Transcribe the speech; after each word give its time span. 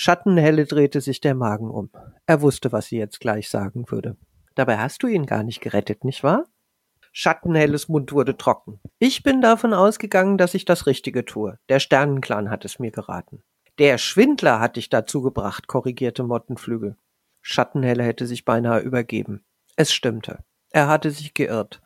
Schattenhelle 0.00 0.64
drehte 0.64 1.00
sich 1.00 1.20
der 1.20 1.34
Magen 1.34 1.70
um. 1.70 1.90
Er 2.24 2.40
wusste, 2.40 2.70
was 2.70 2.86
sie 2.86 2.98
jetzt 2.98 3.18
gleich 3.18 3.50
sagen 3.50 3.90
würde. 3.90 4.16
Dabei 4.54 4.78
hast 4.78 5.02
du 5.02 5.08
ihn 5.08 5.26
gar 5.26 5.42
nicht 5.42 5.60
gerettet, 5.60 6.04
nicht 6.04 6.22
wahr? 6.22 6.44
Schattenhelles 7.10 7.88
Mund 7.88 8.12
wurde 8.12 8.36
trocken. 8.36 8.78
Ich 9.00 9.24
bin 9.24 9.40
davon 9.40 9.74
ausgegangen, 9.74 10.38
dass 10.38 10.54
ich 10.54 10.64
das 10.64 10.86
Richtige 10.86 11.24
tue. 11.24 11.58
Der 11.68 11.80
Sternenclan 11.80 12.48
hat 12.48 12.64
es 12.64 12.78
mir 12.78 12.92
geraten. 12.92 13.42
Der 13.78 13.98
Schwindler 13.98 14.60
hat 14.60 14.76
dich 14.76 14.88
dazu 14.88 15.20
gebracht, 15.20 15.66
korrigierte 15.66 16.22
Mottenflügel. 16.22 16.96
Schattenhelle 17.42 18.04
hätte 18.04 18.28
sich 18.28 18.44
beinahe 18.44 18.78
übergeben. 18.78 19.44
Es 19.74 19.92
stimmte. 19.92 20.44
Er 20.70 20.86
hatte 20.86 21.10
sich 21.10 21.34
geirrt. 21.34 21.82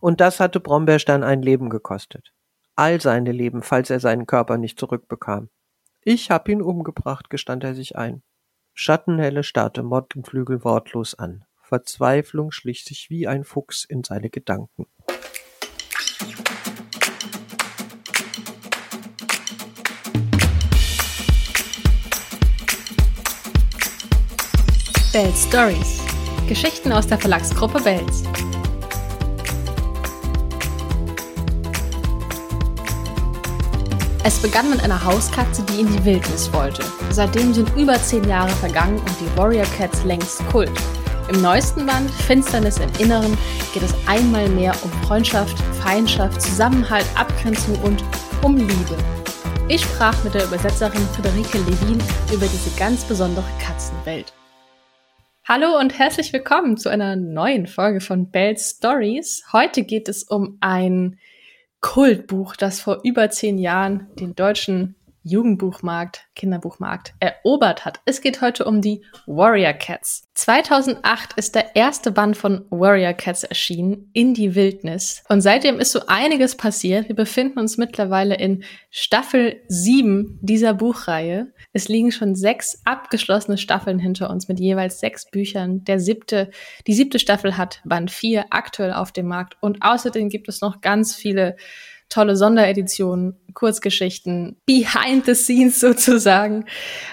Und 0.00 0.20
das 0.20 0.38
hatte 0.38 0.60
Brombeerstern 0.60 1.24
ein 1.24 1.42
Leben 1.42 1.68
gekostet. 1.68 2.32
All 2.76 3.00
seine 3.00 3.32
Leben, 3.32 3.64
falls 3.64 3.90
er 3.90 3.98
seinen 3.98 4.28
Körper 4.28 4.56
nicht 4.56 4.78
zurückbekam. 4.78 5.48
Ich 6.08 6.30
hab 6.30 6.48
ihn 6.48 6.62
umgebracht, 6.62 7.30
gestand 7.30 7.64
er 7.64 7.74
sich 7.74 7.96
ein. 7.96 8.22
Schattenhelle 8.74 9.42
starrte 9.42 9.82
Mottenflügel 9.82 10.62
wortlos 10.62 11.16
an. 11.16 11.44
Verzweiflung 11.60 12.52
schlich 12.52 12.84
sich 12.84 13.10
wie 13.10 13.26
ein 13.26 13.42
Fuchs 13.42 13.84
in 13.84 14.04
seine 14.04 14.30
Gedanken. 14.30 14.86
Bells 25.12 25.42
Stories. 25.48 26.00
Geschichten 26.48 26.92
aus 26.92 27.08
der 27.08 27.18
Verlagsgruppe 27.18 27.80
Bells. 27.82 28.22
Es 34.28 34.42
begann 34.42 34.70
mit 34.70 34.82
einer 34.82 35.04
Hauskatze, 35.04 35.62
die 35.62 35.82
in 35.82 35.86
die 35.86 36.04
Wildnis 36.04 36.52
wollte. 36.52 36.82
Seitdem 37.10 37.54
sind 37.54 37.70
über 37.76 37.94
zehn 37.94 38.28
Jahre 38.28 38.50
vergangen 38.50 38.98
und 38.98 39.20
die 39.20 39.38
Warrior 39.38 39.66
Cats 39.78 40.02
längst 40.02 40.44
Kult. 40.48 40.72
Im 41.32 41.40
neuesten 41.40 41.86
Band, 41.86 42.10
Finsternis 42.10 42.80
im 42.80 42.90
Inneren, 42.98 43.38
geht 43.72 43.84
es 43.84 43.94
einmal 44.08 44.48
mehr 44.48 44.74
um 44.82 44.90
Freundschaft, 45.04 45.56
Feindschaft, 45.80 46.42
Zusammenhalt, 46.42 47.06
Abgrenzung 47.14 47.80
und 47.84 48.02
um 48.42 48.56
Liebe. 48.56 48.96
Ich 49.68 49.82
sprach 49.82 50.24
mit 50.24 50.34
der 50.34 50.46
Übersetzerin 50.46 51.06
Friederike 51.14 51.58
Levin 51.58 52.02
über 52.34 52.46
diese 52.46 52.76
ganz 52.76 53.04
besondere 53.04 53.46
Katzenwelt. 53.64 54.32
Hallo 55.44 55.78
und 55.78 55.96
herzlich 56.00 56.32
willkommen 56.32 56.76
zu 56.76 56.88
einer 56.88 57.14
neuen 57.14 57.68
Folge 57.68 58.00
von 58.00 58.28
Bells 58.32 58.70
Stories. 58.78 59.44
Heute 59.52 59.84
geht 59.84 60.08
es 60.08 60.24
um 60.24 60.58
ein 60.60 61.16
Kultbuch, 61.86 62.56
das 62.56 62.80
vor 62.80 62.98
über 63.04 63.30
zehn 63.30 63.58
Jahren 63.58 64.08
den 64.16 64.34
deutschen 64.34 64.95
Jugendbuchmarkt, 65.26 66.28
Kinderbuchmarkt 66.36 67.14
erobert 67.18 67.84
hat. 67.84 68.00
Es 68.04 68.20
geht 68.20 68.40
heute 68.40 68.64
um 68.64 68.80
die 68.80 69.02
Warrior 69.26 69.72
Cats. 69.72 70.28
2008 70.34 71.32
ist 71.34 71.56
der 71.56 71.74
erste 71.74 72.12
Band 72.12 72.36
von 72.36 72.64
Warrior 72.70 73.12
Cats 73.12 73.42
erschienen, 73.42 74.08
in 74.12 74.34
die 74.34 74.54
Wildnis. 74.54 75.24
Und 75.28 75.40
seitdem 75.40 75.80
ist 75.80 75.90
so 75.90 76.02
einiges 76.06 76.56
passiert. 76.56 77.08
Wir 77.08 77.16
befinden 77.16 77.58
uns 77.58 77.76
mittlerweile 77.76 78.36
in 78.36 78.62
Staffel 78.90 79.60
7 79.66 80.38
dieser 80.42 80.74
Buchreihe. 80.74 81.52
Es 81.72 81.88
liegen 81.88 82.12
schon 82.12 82.36
sechs 82.36 82.80
abgeschlossene 82.84 83.58
Staffeln 83.58 83.98
hinter 83.98 84.30
uns 84.30 84.46
mit 84.46 84.60
jeweils 84.60 85.00
sechs 85.00 85.28
Büchern. 85.28 85.82
Der 85.84 85.98
siebte, 85.98 86.50
die 86.86 86.94
siebte 86.94 87.18
Staffel 87.18 87.56
hat 87.56 87.80
Band 87.84 88.12
4 88.12 88.46
aktuell 88.50 88.92
auf 88.92 89.10
dem 89.10 89.26
Markt. 89.26 89.56
Und 89.60 89.82
außerdem 89.82 90.28
gibt 90.28 90.48
es 90.48 90.60
noch 90.60 90.80
ganz 90.80 91.16
viele 91.16 91.56
tolle 92.08 92.36
Sondereditionen, 92.36 93.36
Kurzgeschichten, 93.54 94.56
Behind 94.66 95.24
the 95.24 95.34
Scenes 95.34 95.80
sozusagen. 95.80 96.66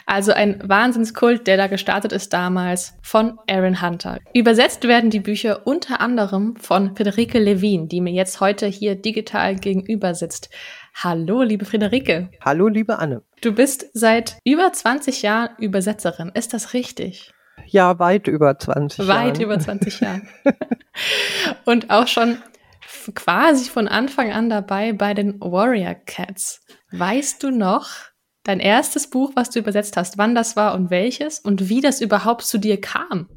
Also 0.05 0.33
ein 0.33 0.61
Wahnsinnskult, 0.63 1.47
der 1.47 1.57
da 1.57 1.67
gestartet 1.67 2.11
ist 2.11 2.33
damals 2.33 2.95
von 3.01 3.39
Aaron 3.49 3.81
Hunter. 3.81 4.19
Übersetzt 4.33 4.87
werden 4.87 5.09
die 5.09 5.19
Bücher 5.19 5.65
unter 5.65 6.01
anderem 6.01 6.55
von 6.57 6.95
Friederike 6.95 7.39
Levin, 7.39 7.87
die 7.87 8.01
mir 8.01 8.13
jetzt 8.13 8.41
heute 8.41 8.67
hier 8.67 8.95
digital 8.95 9.55
gegenüber 9.55 10.13
sitzt. 10.15 10.49
Hallo, 10.95 11.41
liebe 11.41 11.65
Friederike. 11.65 12.29
Hallo, 12.41 12.67
liebe 12.67 12.99
Anne. 12.99 13.23
Du 13.41 13.51
bist 13.51 13.87
seit 13.93 14.37
über 14.43 14.71
20 14.71 15.21
Jahren 15.23 15.49
Übersetzerin. 15.57 16.31
Ist 16.33 16.53
das 16.53 16.73
richtig? 16.73 17.33
Ja, 17.67 17.99
weit 17.99 18.27
über 18.27 18.57
20 18.57 19.07
Jahre. 19.07 19.27
Weit 19.27 19.39
über 19.39 19.59
20 19.59 19.99
Jahre. 19.99 20.21
Und 21.65 21.89
auch 21.89 22.07
schon 22.07 22.37
quasi 23.11 23.69
von 23.69 23.87
Anfang 23.87 24.31
an 24.31 24.49
dabei 24.49 24.93
bei 24.93 25.13
den 25.13 25.39
Warrior 25.39 25.95
Cats. 25.95 26.61
Weißt 26.91 27.43
du 27.43 27.51
noch 27.51 27.89
dein 28.43 28.59
erstes 28.59 29.09
Buch, 29.09 29.31
was 29.35 29.49
du 29.49 29.59
übersetzt 29.59 29.97
hast, 29.97 30.17
wann 30.17 30.35
das 30.35 30.55
war 30.55 30.75
und 30.75 30.89
welches 30.89 31.39
und 31.39 31.69
wie 31.69 31.81
das 31.81 32.01
überhaupt 32.01 32.43
zu 32.43 32.57
dir 32.57 32.79
kam? 32.79 33.27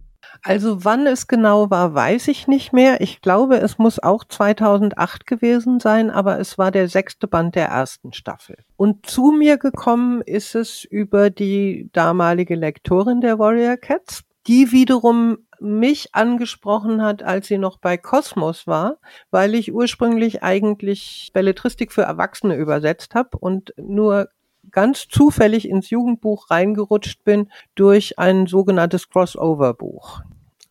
Also 0.42 0.84
wann 0.84 1.06
es 1.06 1.26
genau 1.28 1.70
war, 1.70 1.94
weiß 1.94 2.28
ich 2.28 2.46
nicht 2.46 2.72
mehr. 2.72 3.00
Ich 3.00 3.20
glaube, 3.20 3.56
es 3.56 3.78
muss 3.78 4.02
auch 4.02 4.24
2008 4.24 5.26
gewesen 5.26 5.80
sein, 5.80 6.10
aber 6.10 6.38
es 6.38 6.58
war 6.58 6.70
der 6.70 6.88
sechste 6.88 7.26
Band 7.26 7.54
der 7.54 7.68
ersten 7.68 8.12
Staffel. 8.12 8.56
Und 8.76 9.06
zu 9.06 9.30
mir 9.30 9.56
gekommen 9.56 10.20
ist 10.22 10.54
es 10.54 10.84
über 10.84 11.30
die 11.30 11.88
damalige 11.92 12.54
Lektorin 12.54 13.20
der 13.20 13.38
Warrior 13.38 13.76
Cats, 13.76 14.22
die 14.46 14.72
wiederum 14.72 15.38
mich 15.60 16.14
angesprochen 16.14 17.02
hat, 17.02 17.22
als 17.22 17.48
sie 17.48 17.58
noch 17.58 17.78
bei 17.78 17.96
Kosmos 17.96 18.66
war, 18.66 18.98
weil 19.30 19.54
ich 19.54 19.72
ursprünglich 19.72 20.42
eigentlich 20.42 21.30
Belletristik 21.32 21.92
für 21.92 22.02
Erwachsene 22.02 22.56
übersetzt 22.56 23.14
habe 23.14 23.38
und 23.38 23.72
nur 23.76 24.28
ganz 24.70 25.08
zufällig 25.08 25.68
ins 25.68 25.90
Jugendbuch 25.90 26.50
reingerutscht 26.50 27.24
bin 27.24 27.50
durch 27.74 28.18
ein 28.18 28.46
sogenanntes 28.46 29.08
Crossover-Buch. 29.08 30.22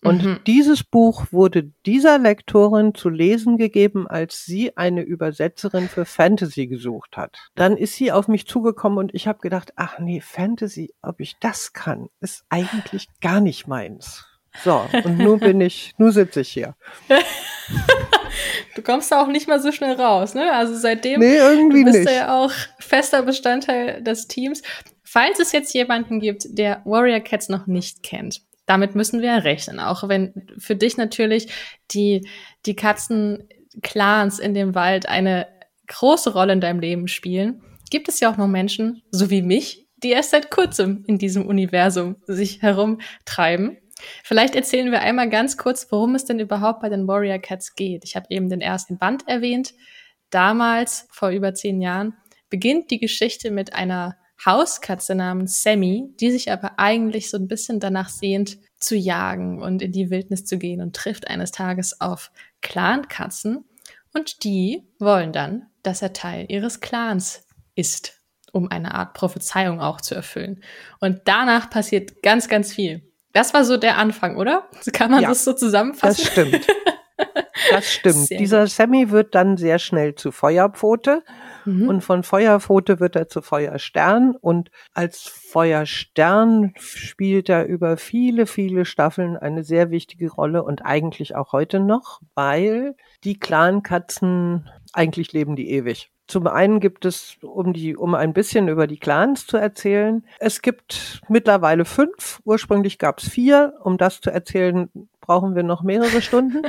Und 0.05 0.23
mhm. 0.23 0.39
dieses 0.45 0.83
Buch 0.83 1.25
wurde 1.31 1.71
dieser 1.85 2.19
Lektorin 2.19 2.93
zu 2.93 3.09
lesen 3.09 3.57
gegeben, 3.57 4.07
als 4.07 4.45
sie 4.45 4.77
eine 4.77 5.01
Übersetzerin 5.01 5.89
für 5.89 6.05
Fantasy 6.05 6.67
gesucht 6.67 7.17
hat. 7.17 7.39
Dann 7.55 7.75
ist 7.75 7.95
sie 7.95 8.11
auf 8.11 8.27
mich 8.27 8.45
zugekommen 8.45 8.99
und 8.99 9.15
ich 9.15 9.27
habe 9.27 9.39
gedacht, 9.39 9.73
ach 9.75 9.97
nee, 9.97 10.21
Fantasy, 10.21 10.93
ob 11.01 11.19
ich 11.21 11.37
das 11.39 11.73
kann, 11.73 12.09
ist 12.19 12.45
eigentlich 12.49 13.07
gar 13.19 13.41
nicht 13.41 13.67
meins. 13.67 14.25
So, 14.63 14.87
und 15.03 15.17
nun 15.17 15.39
bin 15.39 15.61
ich, 15.61 15.93
nun 15.97 16.11
sitze 16.11 16.41
ich 16.41 16.49
hier. 16.49 16.75
du 18.75 18.81
kommst 18.81 19.11
da 19.11 19.21
auch 19.21 19.27
nicht 19.27 19.47
mal 19.47 19.59
so 19.59 19.71
schnell 19.71 19.93
raus, 19.99 20.33
ne? 20.33 20.53
Also 20.53 20.75
seitdem 20.75 21.19
nee, 21.19 21.37
irgendwie 21.37 21.83
bist 21.83 21.99
nicht. 21.99 22.09
du 22.09 22.13
ja 22.13 22.37
auch 22.37 22.51
fester 22.79 23.21
Bestandteil 23.21 24.01
des 24.01 24.27
Teams. 24.27 24.61
Falls 25.03 25.39
es 25.39 25.51
jetzt 25.51 25.73
jemanden 25.73 26.19
gibt, 26.19 26.45
der 26.57 26.81
Warrior 26.85 27.19
Cats 27.19 27.49
noch 27.49 27.67
nicht 27.67 28.03
kennt, 28.03 28.41
damit 28.65 28.95
müssen 28.95 29.21
wir 29.21 29.43
rechnen. 29.43 29.79
Auch 29.79 30.07
wenn 30.09 30.47
für 30.57 30.75
dich 30.75 30.97
natürlich 30.97 31.47
die, 31.91 32.27
die 32.65 32.75
Katzenclans 32.75 34.39
in 34.39 34.53
dem 34.53 34.75
Wald 34.75 35.07
eine 35.07 35.47
große 35.87 36.33
Rolle 36.33 36.53
in 36.53 36.61
deinem 36.61 36.79
Leben 36.79 37.07
spielen, 37.07 37.61
gibt 37.91 38.09
es 38.09 38.19
ja 38.19 38.31
auch 38.31 38.37
noch 38.37 38.47
Menschen, 38.47 39.03
so 39.11 39.29
wie 39.29 39.41
mich, 39.41 39.87
die 40.03 40.11
erst 40.11 40.31
seit 40.31 40.51
kurzem 40.51 41.03
in 41.07 41.17
diesem 41.17 41.45
Universum 41.45 42.17
sich 42.25 42.61
herumtreiben. 42.61 43.77
Vielleicht 44.23 44.55
erzählen 44.55 44.91
wir 44.91 45.01
einmal 45.01 45.29
ganz 45.29 45.57
kurz, 45.57 45.87
worum 45.91 46.15
es 46.15 46.25
denn 46.25 46.39
überhaupt 46.39 46.81
bei 46.81 46.89
den 46.89 47.07
Warrior 47.07 47.39
Cats 47.39 47.75
geht. 47.75 48.03
Ich 48.03 48.15
habe 48.15 48.27
eben 48.29 48.49
den 48.49 48.61
ersten 48.61 48.97
Band 48.97 49.27
erwähnt. 49.27 49.73
Damals, 50.29 51.07
vor 51.11 51.29
über 51.29 51.53
zehn 51.53 51.81
Jahren, 51.81 52.15
beginnt 52.49 52.91
die 52.91 52.99
Geschichte 52.99 53.51
mit 53.51 53.73
einer 53.73 54.17
Hauskatze 54.45 55.15
namens 55.15 55.63
Sammy, 55.63 56.13
die 56.19 56.31
sich 56.31 56.51
aber 56.51 56.77
eigentlich 56.77 57.29
so 57.29 57.37
ein 57.37 57.47
bisschen 57.47 57.79
danach 57.79 58.09
sehnt, 58.09 58.57
zu 58.77 58.95
jagen 58.95 59.61
und 59.61 59.81
in 59.81 59.93
die 59.93 60.09
Wildnis 60.09 60.45
zu 60.45 60.57
gehen 60.57 60.81
und 60.81 60.95
trifft 60.95 61.27
eines 61.27 61.51
Tages 61.51 62.01
auf 62.01 62.31
Clankatzen 62.61 63.65
und 64.15 64.43
die 64.43 64.87
wollen 64.97 65.33
dann, 65.33 65.67
dass 65.83 66.01
er 66.01 66.13
Teil 66.13 66.45
ihres 66.49 66.79
Clans 66.79 67.45
ist, 67.75 68.21
um 68.53 68.71
eine 68.71 68.95
Art 68.95 69.13
Prophezeiung 69.13 69.81
auch 69.81 69.99
zu 69.99 70.15
erfüllen. 70.15 70.63
Und 71.01 71.21
danach 71.25 71.69
passiert 71.69 72.23
ganz, 72.23 72.47
ganz 72.47 72.73
viel. 72.73 73.11
Das 73.35 73.53
war 73.53 73.65
so 73.65 73.75
der 73.75 73.97
Anfang, 73.97 74.37
oder? 74.37 74.63
Kann 74.93 75.11
man 75.11 75.21
ja, 75.21 75.27
das 75.27 75.43
so 75.43 75.51
zusammenfassen? 75.51 76.23
Das 76.23 76.31
stimmt. 76.31 76.67
Das 77.71 77.89
stimmt. 77.91 78.27
Sehr 78.27 78.37
Dieser 78.37 78.67
Sammy 78.67 79.09
wird 79.09 79.33
dann 79.33 79.55
sehr 79.55 79.79
schnell 79.79 80.15
zu 80.15 80.33
Feuerpfote 80.33 81.23
mhm. 81.63 81.87
und 81.87 82.01
von 82.01 82.23
Feuerpfote 82.23 82.99
wird 82.99 83.15
er 83.15 83.29
zu 83.29 83.41
Feuerstern 83.41 84.35
und 84.35 84.69
als 84.93 85.21
Feuerstern 85.21 86.73
spielt 86.77 87.47
er 87.47 87.65
über 87.65 87.95
viele, 87.95 88.45
viele 88.45 88.83
Staffeln 88.83 89.37
eine 89.37 89.63
sehr 89.63 89.89
wichtige 89.89 90.29
Rolle 90.29 90.63
und 90.63 90.85
eigentlich 90.85 91.35
auch 91.35 91.53
heute 91.53 91.79
noch, 91.79 92.19
weil 92.35 92.95
die 93.23 93.39
Clankatzen 93.39 94.69
eigentlich 94.91 95.31
leben 95.31 95.55
die 95.55 95.71
ewig. 95.71 96.11
Zum 96.27 96.47
einen 96.47 96.79
gibt 96.79 97.05
es, 97.05 97.37
um 97.41 97.71
die, 97.73 97.95
um 97.95 98.15
ein 98.15 98.33
bisschen 98.33 98.67
über 98.67 98.87
die 98.87 98.97
Clans 98.97 99.45
zu 99.45 99.57
erzählen, 99.57 100.23
es 100.39 100.61
gibt 100.61 101.21
mittlerweile 101.29 101.85
fünf. 101.85 102.41
Ursprünglich 102.45 102.97
gab 102.97 103.19
es 103.19 103.29
vier. 103.29 103.73
Um 103.83 103.97
das 103.97 104.21
zu 104.21 104.31
erzählen, 104.31 104.89
brauchen 105.21 105.55
wir 105.55 105.63
noch 105.63 105.83
mehrere 105.83 106.21
Stunden. 106.21 106.63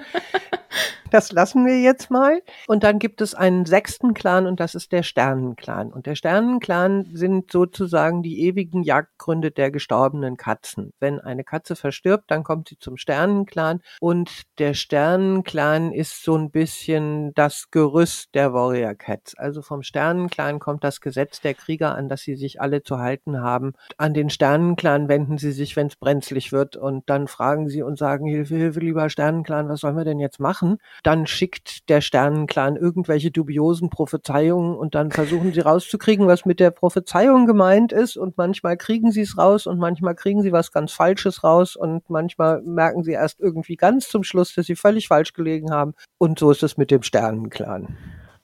Das 1.11 1.31
lassen 1.31 1.65
wir 1.65 1.81
jetzt 1.81 2.11
mal. 2.11 2.43
Und 2.67 2.83
dann 2.83 2.99
gibt 2.99 3.21
es 3.21 3.35
einen 3.35 3.65
sechsten 3.65 4.13
Clan 4.13 4.47
und 4.47 4.59
das 4.59 4.75
ist 4.75 4.91
der 4.93 5.05
Sternenclan. 5.05 5.93
Und 5.93 6.07
der 6.07 6.17
Sternenclan 6.17 7.11
sind 7.13 7.53
sozusagen 7.53 8.23
die 8.23 8.43
ewigen 8.43 8.83
Jagdgründe 8.83 9.53
der 9.53 9.71
gestorbenen 9.71 10.37
Katzen. 10.37 10.93
Wenn 10.99 11.21
eine 11.21 11.45
Katze 11.45 11.77
verstirbt, 11.77 12.31
dann 12.31 12.43
kommt 12.43 12.69
sie 12.69 12.79
zum 12.79 12.97
Sternenclan 12.97 13.81
und 14.01 14.43
der 14.59 14.75
Sternenclan 14.75 15.93
ist 15.93 16.25
so 16.25 16.37
ein 16.37 16.51
bisschen 16.51 17.33
das 17.35 17.71
Gerüst 17.71 18.35
der 18.35 18.53
Warrior 18.53 18.95
Cats. 18.95 19.37
Also 19.37 19.63
vom 19.63 19.83
Sternenclan 19.83 20.59
kommt 20.59 20.83
das 20.83 21.01
Gesetz 21.01 21.41
der 21.41 21.55
Krieger 21.55 21.95
an, 21.95 22.09
dass 22.09 22.23
sie 22.23 22.35
sich 22.35 22.61
alle 22.61 22.83
zu 22.83 22.99
halten 22.99 23.41
haben. 23.41 23.75
An 23.97 24.13
den 24.13 24.29
Sternenclan 24.29 25.09
wenden 25.09 25.39
sie 25.39 25.53
sich, 25.53 25.77
wenn 25.77 25.87
es 25.87 25.97
brenzlig 25.97 26.53
wird 26.53 26.77
und 26.77 27.09
dann 27.09 27.29
fragen 27.29 27.69
sie 27.69 27.83
und 27.83 27.97
sagen, 27.97 28.27
Hilfe, 28.27 28.57
Hilfe, 28.57 28.81
lieber 28.81 29.09
Sternenclan, 29.09 29.69
was 29.69 29.81
sollen 29.81 29.97
wir 29.97 30.05
denn 30.05 30.19
jetzt 30.19 30.41
machen? 30.41 30.79
Dann 31.03 31.27
schickt 31.27 31.89
der 31.89 32.01
Sternenclan 32.01 32.77
irgendwelche 32.77 33.31
dubiosen 33.31 33.91
Prophezeiungen 33.91 34.77
und 34.77 34.95
dann 34.95 35.11
versuchen 35.11 35.53
sie 35.53 35.61
rauszukriegen, 35.61 36.27
was 36.27 36.45
mit 36.45 36.61
der 36.61 36.71
Prophezeiung 36.71 37.47
gemeint 37.47 37.93
ist 37.93 38.17
und 38.17 38.37
manchmal 38.37 38.77
kriegen 38.77 39.11
sie 39.11 39.23
es 39.23 39.39
raus 39.39 39.67
und 39.67 39.79
manchmal 39.79 40.15
kriegen 40.15 40.43
sie 40.43 40.53
was 40.53 40.73
ganz 40.73 40.93
Falsches 40.93 41.45
raus 41.45 41.77
und 41.77 42.09
manchmal 42.09 42.63
merken 42.63 43.03
sie 43.05 43.13
erst 43.13 43.41
irgendwie 43.41 43.77
ganz 43.77 44.09
zum 44.09 44.23
Schluss, 44.23 44.55
dass 44.55 44.67
sie 44.67 44.77
völlig 44.77 45.09
falsch 45.09 45.33
gelegen 45.33 45.71
haben 45.71 45.95
und 46.19 46.39
so 46.39 46.51
ist 46.51 46.63
es 46.63 46.77
mit 46.77 46.91
dem 46.91 47.03
Sternenclan. 47.03 47.97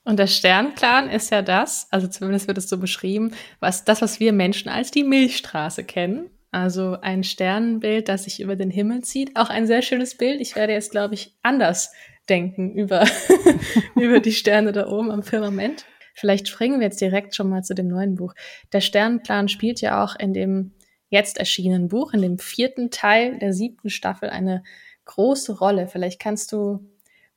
Und 0.05 0.19
der 0.19 0.27
Sternenclan 0.27 1.09
ist 1.09 1.31
ja 1.31 1.41
das, 1.41 1.87
also 1.89 2.07
zumindest 2.07 2.47
wird 2.47 2.57
es 2.57 2.67
so 2.67 2.77
beschrieben, 2.77 3.31
was 3.59 3.85
das, 3.85 4.01
was 4.01 4.19
wir 4.19 4.33
Menschen 4.33 4.69
als 4.69 4.91
die 4.91 5.03
Milchstraße 5.03 5.83
kennen. 5.85 6.29
Also 6.51 6.97
ein 7.01 7.23
Sternenbild, 7.23 8.09
das 8.09 8.25
sich 8.25 8.39
über 8.39 8.55
den 8.55 8.69
Himmel 8.69 9.01
zieht. 9.01 9.35
Auch 9.35 9.49
ein 9.49 9.65
sehr 9.65 9.81
schönes 9.81 10.15
Bild. 10.15 10.39
Ich 10.39 10.55
werde 10.55 10.73
jetzt, 10.73 10.91
glaube 10.91 11.15
ich, 11.15 11.35
anders 11.41 11.93
denken 12.29 12.73
über, 12.73 13.05
über 13.95 14.19
die 14.19 14.31
Sterne 14.31 14.71
da 14.71 14.87
oben 14.87 15.11
am 15.11 15.23
Firmament. 15.23 15.85
Vielleicht 16.13 16.47
springen 16.47 16.79
wir 16.79 16.87
jetzt 16.87 17.01
direkt 17.01 17.35
schon 17.35 17.49
mal 17.49 17.63
zu 17.63 17.73
dem 17.73 17.87
neuen 17.87 18.15
Buch. 18.15 18.33
Der 18.71 18.81
Sternenplan 18.81 19.49
spielt 19.49 19.81
ja 19.81 20.03
auch 20.03 20.15
in 20.15 20.33
dem 20.33 20.73
jetzt 21.09 21.37
erschienenen 21.37 21.87
Buch, 21.87 22.13
in 22.13 22.21
dem 22.21 22.39
vierten 22.39 22.91
Teil 22.91 23.37
der 23.39 23.53
siebten 23.53 23.89
Staffel 23.89 24.29
eine 24.29 24.63
große 25.05 25.57
Rolle. 25.57 25.87
Vielleicht 25.87 26.19
kannst 26.19 26.51
du 26.51 26.87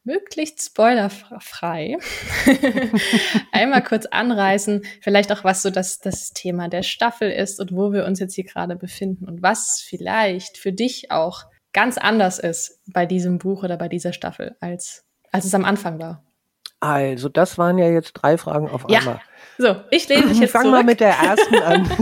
möglichst 0.06 0.64
spoilerfrei 0.64 1.98
einmal 3.52 3.82
kurz 3.82 4.06
anreißen, 4.06 4.82
vielleicht 5.00 5.32
auch 5.32 5.42
was 5.42 5.62
so 5.62 5.70
das, 5.70 5.98
das 5.98 6.30
Thema 6.30 6.68
der 6.68 6.84
Staffel 6.84 7.30
ist 7.30 7.58
und 7.60 7.72
wo 7.72 7.92
wir 7.92 8.04
uns 8.06 8.20
jetzt 8.20 8.34
hier 8.34 8.44
gerade 8.44 8.76
befinden 8.76 9.26
und 9.26 9.42
was 9.42 9.82
vielleicht 9.84 10.58
für 10.58 10.72
dich 10.72 11.10
auch 11.10 11.44
ganz 11.76 11.98
anders 11.98 12.38
ist 12.38 12.80
bei 12.86 13.04
diesem 13.04 13.36
Buch 13.38 13.62
oder 13.62 13.76
bei 13.76 13.88
dieser 13.88 14.14
Staffel, 14.14 14.56
als, 14.60 15.04
als 15.30 15.44
es 15.44 15.54
am 15.54 15.66
Anfang 15.66 15.98
war. 15.98 16.24
Also, 16.80 17.28
das 17.28 17.58
waren 17.58 17.76
ja 17.76 17.90
jetzt 17.90 18.14
drei 18.14 18.38
Fragen 18.38 18.68
auf 18.70 18.86
ja. 18.88 19.00
einmal. 19.00 19.20
So, 19.58 19.76
ich 19.90 20.08
lehne 20.08 20.26
mich 20.26 20.38
jetzt 20.40 20.52
Fang 20.52 20.62
zurück. 20.62 20.76
mal 20.78 20.84
mit 20.84 21.00
der 21.00 21.12
ersten 21.12 21.56
an. 21.56 21.90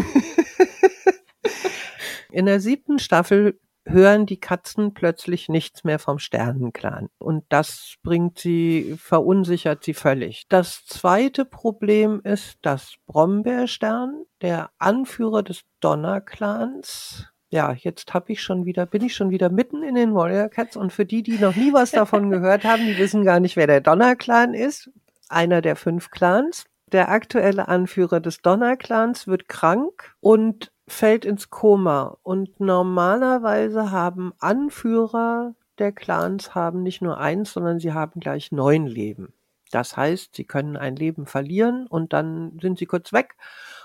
In 2.30 2.46
der 2.46 2.60
siebten 2.60 3.00
Staffel 3.00 3.58
hören 3.84 4.26
die 4.26 4.38
Katzen 4.38 4.94
plötzlich 4.94 5.48
nichts 5.48 5.82
mehr 5.82 5.98
vom 5.98 6.20
Sternenclan. 6.20 7.08
Und 7.18 7.44
das 7.48 7.96
bringt 8.02 8.38
sie, 8.38 8.96
verunsichert 8.96 9.82
sie 9.82 9.94
völlig. 9.94 10.46
Das 10.48 10.86
zweite 10.86 11.44
Problem 11.44 12.20
ist, 12.22 12.58
dass 12.62 12.94
Brombeerstern, 13.06 14.24
der 14.40 14.70
Anführer 14.78 15.42
des 15.42 15.62
Donnerclans, 15.80 17.33
ja, 17.54 17.72
jetzt 17.72 18.12
habe 18.14 18.32
ich 18.32 18.42
schon 18.42 18.64
wieder, 18.64 18.84
bin 18.84 19.04
ich 19.04 19.14
schon 19.14 19.30
wieder 19.30 19.48
mitten 19.48 19.84
in 19.84 19.94
den 19.94 20.12
Warrior 20.12 20.48
Cats 20.48 20.76
und 20.76 20.92
für 20.92 21.06
die, 21.06 21.22
die 21.22 21.38
noch 21.38 21.54
nie 21.54 21.72
was 21.72 21.92
davon 21.92 22.28
gehört 22.28 22.64
haben, 22.64 22.84
die 22.84 22.98
wissen 22.98 23.24
gar 23.24 23.38
nicht, 23.38 23.54
wer 23.54 23.68
der 23.68 23.80
Donner 23.80 24.16
Clan 24.16 24.54
ist. 24.54 24.90
Einer 25.28 25.62
der 25.62 25.76
fünf 25.76 26.10
Clans. 26.10 26.64
Der 26.90 27.10
aktuelle 27.10 27.68
Anführer 27.68 28.18
des 28.18 28.42
Donner 28.42 28.76
Clans 28.76 29.28
wird 29.28 29.48
krank 29.48 30.16
und 30.18 30.72
fällt 30.88 31.24
ins 31.24 31.48
Koma. 31.48 32.18
Und 32.24 32.58
normalerweise 32.58 33.92
haben 33.92 34.32
Anführer 34.40 35.54
der 35.78 35.92
Clans 35.92 36.56
haben 36.56 36.82
nicht 36.82 37.02
nur 37.02 37.18
eins, 37.18 37.52
sondern 37.52 37.78
sie 37.78 37.92
haben 37.92 38.18
gleich 38.18 38.50
neun 38.50 38.88
Leben. 38.88 39.32
Das 39.70 39.96
heißt, 39.96 40.34
sie 40.34 40.44
können 40.44 40.76
ein 40.76 40.96
Leben 40.96 41.26
verlieren 41.26 41.86
und 41.86 42.12
dann 42.12 42.58
sind 42.60 42.80
sie 42.80 42.86
kurz 42.86 43.12
weg 43.12 43.36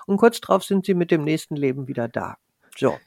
und 0.08 0.18
kurz 0.18 0.42
drauf 0.42 0.64
sind 0.64 0.88
sie 0.88 0.96
mit 0.96 1.12
dem 1.12 1.24
nächsten 1.24 1.56
Leben 1.56 1.88
wieder 1.88 2.08
da. 2.08 2.38
So. 2.76 2.98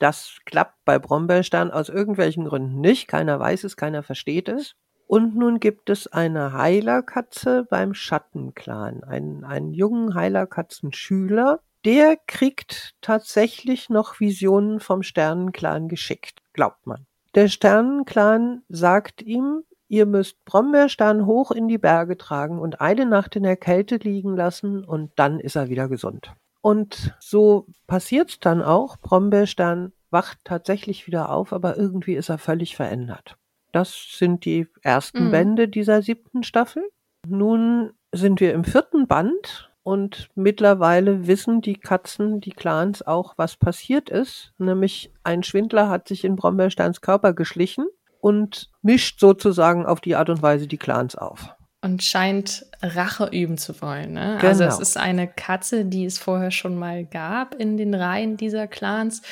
Das 0.00 0.38
klappt 0.46 0.84
bei 0.86 0.98
Brombeerstern 0.98 1.70
aus 1.70 1.90
irgendwelchen 1.90 2.46
Gründen 2.46 2.80
nicht. 2.80 3.06
Keiner 3.06 3.38
weiß 3.38 3.64
es, 3.64 3.76
keiner 3.76 4.02
versteht 4.02 4.48
es. 4.48 4.74
Und 5.06 5.36
nun 5.36 5.60
gibt 5.60 5.90
es 5.90 6.06
eine 6.06 6.54
Heilerkatze 6.54 7.66
beim 7.68 7.92
Schattenclan, 7.94 9.04
einen, 9.04 9.44
einen 9.44 9.74
jungen 9.74 10.14
Heilerkatzenschüler. 10.14 11.60
Der 11.84 12.16
kriegt 12.26 12.94
tatsächlich 13.02 13.90
noch 13.90 14.20
Visionen 14.20 14.80
vom 14.80 15.02
Sternenclan 15.02 15.88
geschickt, 15.88 16.38
glaubt 16.54 16.86
man. 16.86 17.06
Der 17.34 17.48
Sternenclan 17.48 18.62
sagt 18.68 19.20
ihm, 19.20 19.64
ihr 19.88 20.06
müsst 20.06 20.44
Brombeerstern 20.46 21.26
hoch 21.26 21.50
in 21.50 21.68
die 21.68 21.78
Berge 21.78 22.16
tragen 22.16 22.58
und 22.58 22.80
eine 22.80 23.04
Nacht 23.04 23.36
in 23.36 23.42
der 23.42 23.56
Kälte 23.56 23.96
liegen 23.96 24.34
lassen 24.34 24.82
und 24.82 25.12
dann 25.16 25.40
ist 25.40 25.56
er 25.56 25.68
wieder 25.68 25.88
gesund. 25.88 26.32
Und 26.62 27.14
so 27.20 27.66
passiert's 27.86 28.40
dann 28.40 28.62
auch. 28.62 28.98
Brombeerstern 28.98 29.92
wacht 30.10 30.38
tatsächlich 30.44 31.06
wieder 31.06 31.30
auf, 31.30 31.52
aber 31.52 31.76
irgendwie 31.76 32.14
ist 32.14 32.28
er 32.28 32.38
völlig 32.38 32.76
verändert. 32.76 33.36
Das 33.72 33.94
sind 34.12 34.44
die 34.44 34.66
ersten 34.82 35.26
mhm. 35.26 35.30
Bände 35.30 35.68
dieser 35.68 36.02
siebten 36.02 36.42
Staffel. 36.42 36.82
Nun 37.26 37.92
sind 38.12 38.40
wir 38.40 38.52
im 38.52 38.64
vierten 38.64 39.06
Band 39.06 39.70
und 39.82 40.28
mittlerweile 40.34 41.26
wissen 41.26 41.60
die 41.60 41.76
Katzen, 41.76 42.40
die 42.40 42.50
Clans 42.50 43.06
auch, 43.06 43.34
was 43.36 43.56
passiert 43.56 44.10
ist. 44.10 44.52
Nämlich 44.58 45.12
ein 45.22 45.42
Schwindler 45.42 45.88
hat 45.88 46.08
sich 46.08 46.24
in 46.24 46.36
Brombeersteins 46.36 47.00
Körper 47.00 47.32
geschlichen 47.32 47.86
und 48.20 48.70
mischt 48.82 49.20
sozusagen 49.20 49.86
auf 49.86 50.00
die 50.00 50.16
Art 50.16 50.28
und 50.28 50.42
Weise 50.42 50.66
die 50.66 50.78
Clans 50.78 51.14
auf 51.14 51.54
und 51.82 52.02
scheint 52.02 52.66
Rache 52.82 53.28
üben 53.32 53.58
zu 53.58 53.80
wollen. 53.82 54.12
Ne? 54.12 54.38
Genau. 54.40 54.48
Also 54.48 54.64
es 54.64 54.74
genau. 54.74 54.82
ist 54.82 54.96
eine 54.96 55.28
Katze, 55.28 55.84
die 55.84 56.04
es 56.04 56.18
vorher 56.18 56.50
schon 56.50 56.76
mal 56.76 57.04
gab 57.04 57.54
in 57.54 57.76
den 57.76 57.94
Reihen 57.94 58.36
dieser 58.36 58.66
Clans 58.66 59.22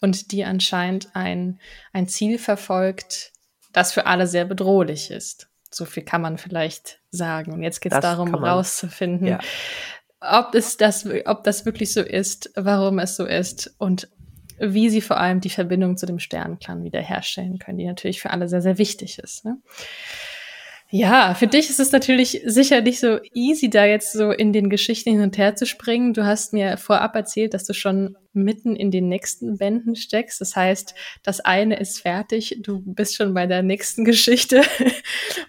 und 0.00 0.32
die 0.32 0.44
anscheinend 0.44 1.08
ein, 1.14 1.58
ein 1.92 2.06
Ziel 2.06 2.38
verfolgt, 2.38 3.32
das 3.72 3.92
für 3.92 4.06
alle 4.06 4.26
sehr 4.26 4.44
bedrohlich 4.44 5.10
ist. 5.10 5.48
So 5.70 5.84
viel 5.84 6.02
kann 6.02 6.22
man 6.22 6.38
vielleicht 6.38 7.00
sagen. 7.10 7.52
Und 7.52 7.62
jetzt 7.62 7.80
geht 7.80 7.92
es 7.92 8.00
darum, 8.00 8.34
rauszufinden, 8.34 9.26
ja. 9.26 9.38
ob, 10.20 10.54
es 10.54 10.76
das, 10.76 11.06
ob 11.26 11.44
das 11.44 11.64
wirklich 11.64 11.92
so 11.92 12.00
ist, 12.00 12.50
warum 12.56 12.98
es 12.98 13.16
so 13.16 13.24
ist 13.24 13.74
und 13.78 14.08
wie 14.58 14.90
sie 14.90 15.00
vor 15.00 15.18
allem 15.18 15.40
die 15.40 15.50
Verbindung 15.50 15.96
zu 15.96 16.06
dem 16.06 16.18
Sternenclan 16.18 16.82
wiederherstellen 16.82 17.58
können, 17.58 17.78
die 17.78 17.86
natürlich 17.86 18.20
für 18.20 18.30
alle 18.30 18.48
sehr, 18.48 18.62
sehr 18.62 18.78
wichtig 18.78 19.18
ist. 19.18 19.44
Ne? 19.44 19.58
Ja, 20.90 21.34
für 21.34 21.46
dich 21.46 21.68
ist 21.68 21.80
es 21.80 21.92
natürlich 21.92 22.40
sicher 22.46 22.80
nicht 22.80 22.98
so 22.98 23.18
easy, 23.34 23.68
da 23.68 23.84
jetzt 23.84 24.14
so 24.14 24.30
in 24.30 24.54
den 24.54 24.70
Geschichten 24.70 25.10
hin 25.10 25.20
und 25.20 25.36
her 25.36 25.54
zu 25.54 25.66
springen. 25.66 26.14
Du 26.14 26.24
hast 26.24 26.54
mir 26.54 26.78
vorab 26.78 27.14
erzählt, 27.14 27.52
dass 27.52 27.66
du 27.66 27.74
schon 27.74 28.16
mitten 28.32 28.74
in 28.74 28.90
den 28.90 29.06
nächsten 29.06 29.58
Bänden 29.58 29.96
steckst. 29.96 30.40
Das 30.40 30.56
heißt, 30.56 30.94
das 31.22 31.40
eine 31.40 31.78
ist 31.78 32.00
fertig, 32.00 32.60
du 32.62 32.80
bist 32.80 33.16
schon 33.16 33.34
bei 33.34 33.46
der 33.46 33.62
nächsten 33.62 34.04
Geschichte. 34.06 34.62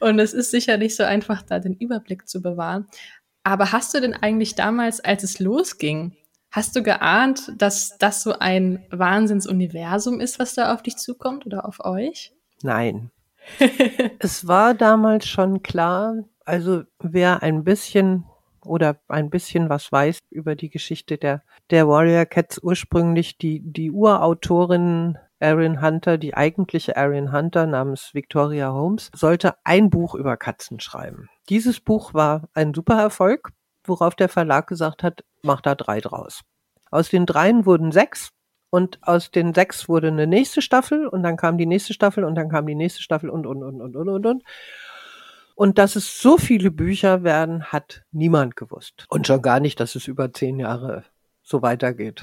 Und 0.01 0.19
es 0.19 0.34
ist 0.34 0.51
sicher 0.51 0.77
nicht 0.77 0.98
so 0.98 1.03
einfach, 1.03 1.41
da 1.41 1.60
den 1.60 1.75
Überblick 1.75 2.27
zu 2.27 2.41
bewahren. 2.41 2.88
Aber 3.43 3.72
hast 3.72 3.93
du 3.93 4.01
denn 4.01 4.13
eigentlich 4.13 4.55
damals, 4.55 5.00
als 5.00 5.24
es 5.24 5.39
losging, 5.39 6.17
hast 6.51 6.75
du 6.75 6.84
geahnt, 6.84 7.53
dass 7.58 7.98
das 7.98 8.24
so 8.24 8.38
ein 8.38 8.86
Wahnsinnsuniversum 8.91 10.19
ist, 10.19 10.38
was 10.38 10.53
da 10.53 10.74
auf 10.74 10.84
dich 10.84 10.98
zukommt 10.98 11.46
oder 11.46 11.65
auf 11.65 11.79
euch? 11.86 12.34
Nein, 12.62 13.10
es 14.19 14.48
war 14.48 14.74
damals 14.74 15.27
schon 15.27 15.63
klar, 15.63 16.15
also 16.46 16.84
wer 17.00 17.43
ein 17.43 17.63
bisschen 17.63 18.25
oder 18.65 19.00
ein 19.08 19.29
bisschen 19.29 19.69
was 19.69 19.91
weiß 19.91 20.19
über 20.29 20.55
die 20.55 20.69
Geschichte 20.69 21.17
der, 21.17 21.43
der 21.69 21.88
Warrior 21.88 22.25
Cats 22.25 22.62
ursprünglich, 22.62 23.38
die, 23.38 23.62
die 23.62 23.91
Urautorin 23.91 25.17
Erin 25.39 25.81
Hunter, 25.81 26.17
die 26.17 26.36
eigentliche 26.36 26.96
Erin 26.96 27.31
Hunter 27.31 27.65
namens 27.65 28.13
Victoria 28.13 28.74
Holmes, 28.74 29.10
sollte 29.15 29.55
ein 29.63 29.89
Buch 29.89 30.13
über 30.13 30.36
Katzen 30.36 30.81
schreiben. 30.81 31.29
Dieses 31.48 31.79
Buch 31.79 32.13
war 32.13 32.50
ein 32.53 32.74
super 32.74 33.00
Erfolg, 33.01 33.51
worauf 33.86 34.15
der 34.15 34.29
Verlag 34.29 34.67
gesagt 34.67 35.01
hat, 35.01 35.24
mach 35.41 35.62
da 35.62 35.75
drei 35.75 36.01
draus. 36.01 36.41
Aus 36.91 37.10
den 37.10 37.25
dreien 37.25 37.65
wurden 37.65 37.91
sechs 37.91 38.31
und 38.69 38.99
aus 39.01 39.31
den 39.31 39.53
sechs 39.53 39.89
wurde 39.89 40.09
eine 40.09 40.27
nächste 40.27 40.61
Staffel 40.61 41.07
und 41.07 41.23
dann 41.23 41.38
kam 41.38 41.57
die 41.57 41.65
nächste 41.65 41.93
Staffel 41.93 42.23
und 42.23 42.35
dann 42.35 42.49
kam 42.49 42.67
die 42.67 42.75
nächste 42.75 43.01
Staffel 43.01 43.29
und, 43.29 43.45
und, 43.45 43.63
und, 43.63 43.81
und, 43.81 43.95
und, 43.95 44.09
und, 44.09 44.25
und. 44.25 44.43
Und 45.55 45.77
dass 45.77 45.95
es 45.97 46.21
so 46.21 46.38
viele 46.38 46.71
Bücher 46.71 47.23
werden, 47.23 47.65
hat 47.65 48.03
niemand 48.11 48.55
gewusst. 48.55 49.05
Und 49.09 49.27
schon 49.27 49.41
gar 49.41 49.59
nicht, 49.59 49.79
dass 49.79 49.95
es 49.95 50.07
über 50.07 50.31
zehn 50.31 50.57
Jahre 50.59 51.03
so 51.43 51.61
weitergeht. 51.61 52.21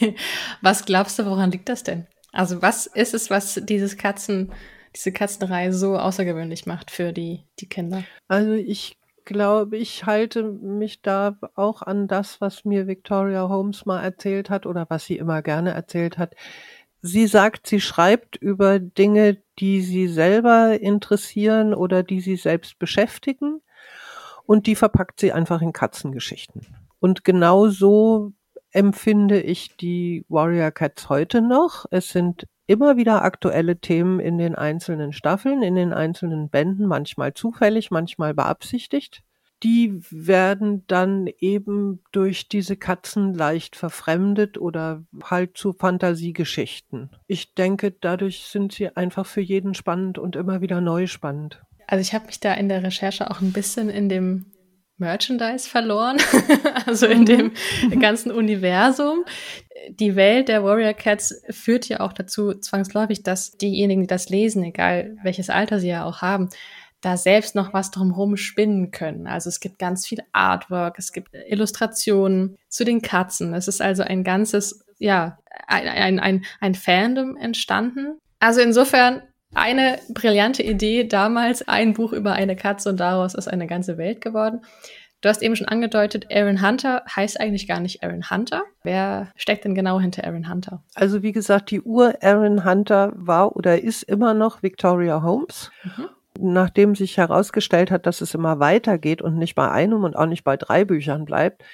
Was 0.60 0.84
glaubst 0.84 1.18
du, 1.18 1.24
woran 1.24 1.50
liegt 1.52 1.68
das 1.68 1.84
denn? 1.84 2.06
Also 2.32 2.60
was 2.60 2.84
ist 2.86 3.14
es, 3.14 3.30
was 3.30 3.58
dieses 3.64 3.96
Katzen, 3.96 4.52
diese 4.94 5.10
Katzenreihe 5.10 5.72
so 5.72 5.96
außergewöhnlich 5.96 6.66
macht 6.66 6.90
für 6.90 7.14
die, 7.14 7.44
die 7.60 7.68
Kinder? 7.68 8.04
Also 8.28 8.52
ich 8.52 8.98
glaube, 9.26 9.76
ich 9.76 10.06
halte 10.06 10.42
mich 10.42 11.02
da 11.02 11.36
auch 11.54 11.82
an 11.82 12.08
das, 12.08 12.40
was 12.40 12.64
mir 12.64 12.86
Victoria 12.86 13.48
Holmes 13.48 13.84
mal 13.84 14.02
erzählt 14.02 14.48
hat 14.48 14.64
oder 14.64 14.86
was 14.88 15.04
sie 15.04 15.18
immer 15.18 15.42
gerne 15.42 15.72
erzählt 15.72 16.16
hat. 16.16 16.34
Sie 17.02 17.26
sagt, 17.26 17.66
sie 17.66 17.80
schreibt 17.80 18.36
über 18.36 18.78
Dinge, 18.78 19.42
die 19.58 19.82
sie 19.82 20.08
selber 20.08 20.80
interessieren 20.80 21.74
oder 21.74 22.02
die 22.02 22.20
sie 22.20 22.36
selbst 22.36 22.78
beschäftigen 22.78 23.60
und 24.46 24.66
die 24.66 24.76
verpackt 24.76 25.20
sie 25.20 25.32
einfach 25.32 25.60
in 25.60 25.72
Katzengeschichten. 25.72 26.66
Und 26.98 27.24
genau 27.24 27.68
so 27.68 28.32
empfinde 28.70 29.40
ich 29.40 29.76
die 29.76 30.24
Warrior 30.28 30.70
Cats 30.70 31.08
heute 31.08 31.42
noch. 31.42 31.84
Es 31.90 32.08
sind 32.08 32.46
immer 32.66 32.96
wieder 32.96 33.22
aktuelle 33.22 33.78
Themen 33.78 34.20
in 34.20 34.38
den 34.38 34.54
einzelnen 34.54 35.12
Staffeln, 35.12 35.62
in 35.62 35.74
den 35.74 35.92
einzelnen 35.92 36.48
Bänden, 36.48 36.86
manchmal 36.86 37.34
zufällig, 37.34 37.90
manchmal 37.90 38.34
beabsichtigt. 38.34 39.22
Die 39.62 40.02
werden 40.10 40.84
dann 40.86 41.28
eben 41.38 42.02
durch 42.12 42.48
diese 42.48 42.76
Katzen 42.76 43.32
leicht 43.32 43.74
verfremdet 43.74 44.58
oder 44.58 45.04
halt 45.24 45.56
zu 45.56 45.72
Fantasiegeschichten. 45.72 47.10
Ich 47.26 47.54
denke, 47.54 47.90
dadurch 47.90 48.42
sind 48.42 48.72
sie 48.72 48.94
einfach 48.94 49.24
für 49.24 49.40
jeden 49.40 49.72
spannend 49.72 50.18
und 50.18 50.36
immer 50.36 50.60
wieder 50.60 50.82
neu 50.82 51.06
spannend. 51.06 51.62
Also 51.86 52.02
ich 52.02 52.12
habe 52.12 52.26
mich 52.26 52.40
da 52.40 52.52
in 52.52 52.68
der 52.68 52.82
Recherche 52.82 53.30
auch 53.30 53.40
ein 53.40 53.52
bisschen 53.52 53.88
in 53.88 54.08
dem 54.08 54.46
Merchandise 54.98 55.68
verloren, 55.68 56.18
also 56.86 57.06
in 57.06 57.24
dem 57.24 57.52
mhm. 57.82 58.00
ganzen 58.00 58.30
Universum. 58.30 59.24
Die 59.90 60.16
Welt 60.16 60.48
der 60.48 60.64
Warrior 60.64 60.94
Cats 60.94 61.42
führt 61.50 61.88
ja 61.88 62.00
auch 62.00 62.12
dazu 62.12 62.54
zwangsläufig, 62.54 63.22
dass 63.22 63.52
diejenigen, 63.52 64.02
die 64.02 64.06
das 64.06 64.28
lesen, 64.28 64.64
egal 64.64 65.16
welches 65.22 65.50
Alter 65.50 65.80
sie 65.80 65.88
ja 65.88 66.04
auch 66.04 66.22
haben, 66.22 66.48
da 67.02 67.16
selbst 67.16 67.54
noch 67.54 67.72
was 67.72 67.90
drumherum 67.90 68.36
spinnen 68.36 68.90
können. 68.90 69.26
Also 69.26 69.48
es 69.48 69.60
gibt 69.60 69.78
ganz 69.78 70.06
viel 70.06 70.20
Artwork, 70.32 70.98
es 70.98 71.12
gibt 71.12 71.34
Illustrationen 71.46 72.56
zu 72.68 72.84
den 72.84 73.02
Katzen. 73.02 73.54
Es 73.54 73.68
ist 73.68 73.82
also 73.82 74.02
ein 74.02 74.24
ganzes, 74.24 74.84
ja, 74.98 75.38
ein, 75.68 75.86
ein, 75.86 76.18
ein, 76.18 76.44
ein 76.60 76.74
Fandom 76.74 77.36
entstanden. 77.36 78.18
Also 78.40 78.60
insofern 78.60 79.22
eine 79.56 79.98
brillante 80.10 80.62
Idee 80.62 81.04
damals, 81.04 81.66
ein 81.66 81.94
Buch 81.94 82.12
über 82.12 82.32
eine 82.32 82.56
Katze 82.56 82.90
und 82.90 83.00
daraus 83.00 83.34
ist 83.34 83.48
eine 83.48 83.66
ganze 83.66 83.98
Welt 83.98 84.20
geworden. 84.20 84.60
Du 85.22 85.30
hast 85.30 85.42
eben 85.42 85.56
schon 85.56 85.66
angedeutet, 85.66 86.26
Aaron 86.30 86.62
Hunter 86.64 87.02
heißt 87.14 87.40
eigentlich 87.40 87.66
gar 87.66 87.80
nicht 87.80 88.04
Aaron 88.04 88.30
Hunter. 88.30 88.62
Wer 88.82 89.32
steckt 89.34 89.64
denn 89.64 89.74
genau 89.74 89.98
hinter 89.98 90.24
Aaron 90.24 90.50
Hunter? 90.50 90.82
Also 90.94 91.22
wie 91.22 91.32
gesagt, 91.32 91.70
die 91.70 91.80
Ur-Aaron 91.80 92.64
Hunter 92.64 93.12
war 93.16 93.56
oder 93.56 93.80
ist 93.82 94.02
immer 94.02 94.34
noch 94.34 94.62
Victoria 94.62 95.22
Holmes. 95.22 95.70
Mhm. 95.82 96.08
Nachdem 96.38 96.94
sich 96.94 97.16
herausgestellt 97.16 97.90
hat, 97.90 98.04
dass 98.04 98.20
es 98.20 98.34
immer 98.34 98.60
weitergeht 98.60 99.22
und 99.22 99.38
nicht 99.38 99.54
bei 99.54 99.70
einem 99.70 100.04
und 100.04 100.16
auch 100.16 100.26
nicht 100.26 100.44
bei 100.44 100.58
drei 100.58 100.84
Büchern 100.84 101.24
bleibt, 101.24 101.64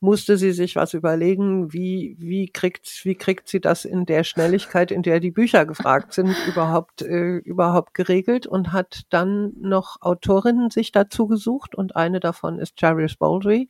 musste 0.00 0.36
sie 0.36 0.52
sich 0.52 0.76
was 0.76 0.94
überlegen, 0.94 1.72
wie, 1.72 2.16
wie 2.18 2.48
kriegt, 2.48 3.04
wie 3.04 3.16
kriegt 3.16 3.48
sie 3.48 3.60
das 3.60 3.84
in 3.84 4.06
der 4.06 4.24
Schnelligkeit, 4.24 4.90
in 4.90 5.02
der 5.02 5.20
die 5.20 5.30
Bücher 5.30 5.66
gefragt 5.66 6.12
sind, 6.12 6.34
überhaupt, 6.48 7.02
äh, 7.02 7.38
überhaupt 7.38 7.94
geregelt 7.94 8.46
und 8.46 8.72
hat 8.72 9.02
dann 9.10 9.52
noch 9.60 10.00
Autorinnen 10.00 10.70
sich 10.70 10.92
dazu 10.92 11.26
gesucht 11.26 11.74
und 11.74 11.96
eine 11.96 12.20
davon 12.20 12.58
ist 12.58 12.76
Charis 12.78 13.16
Baldry 13.16 13.68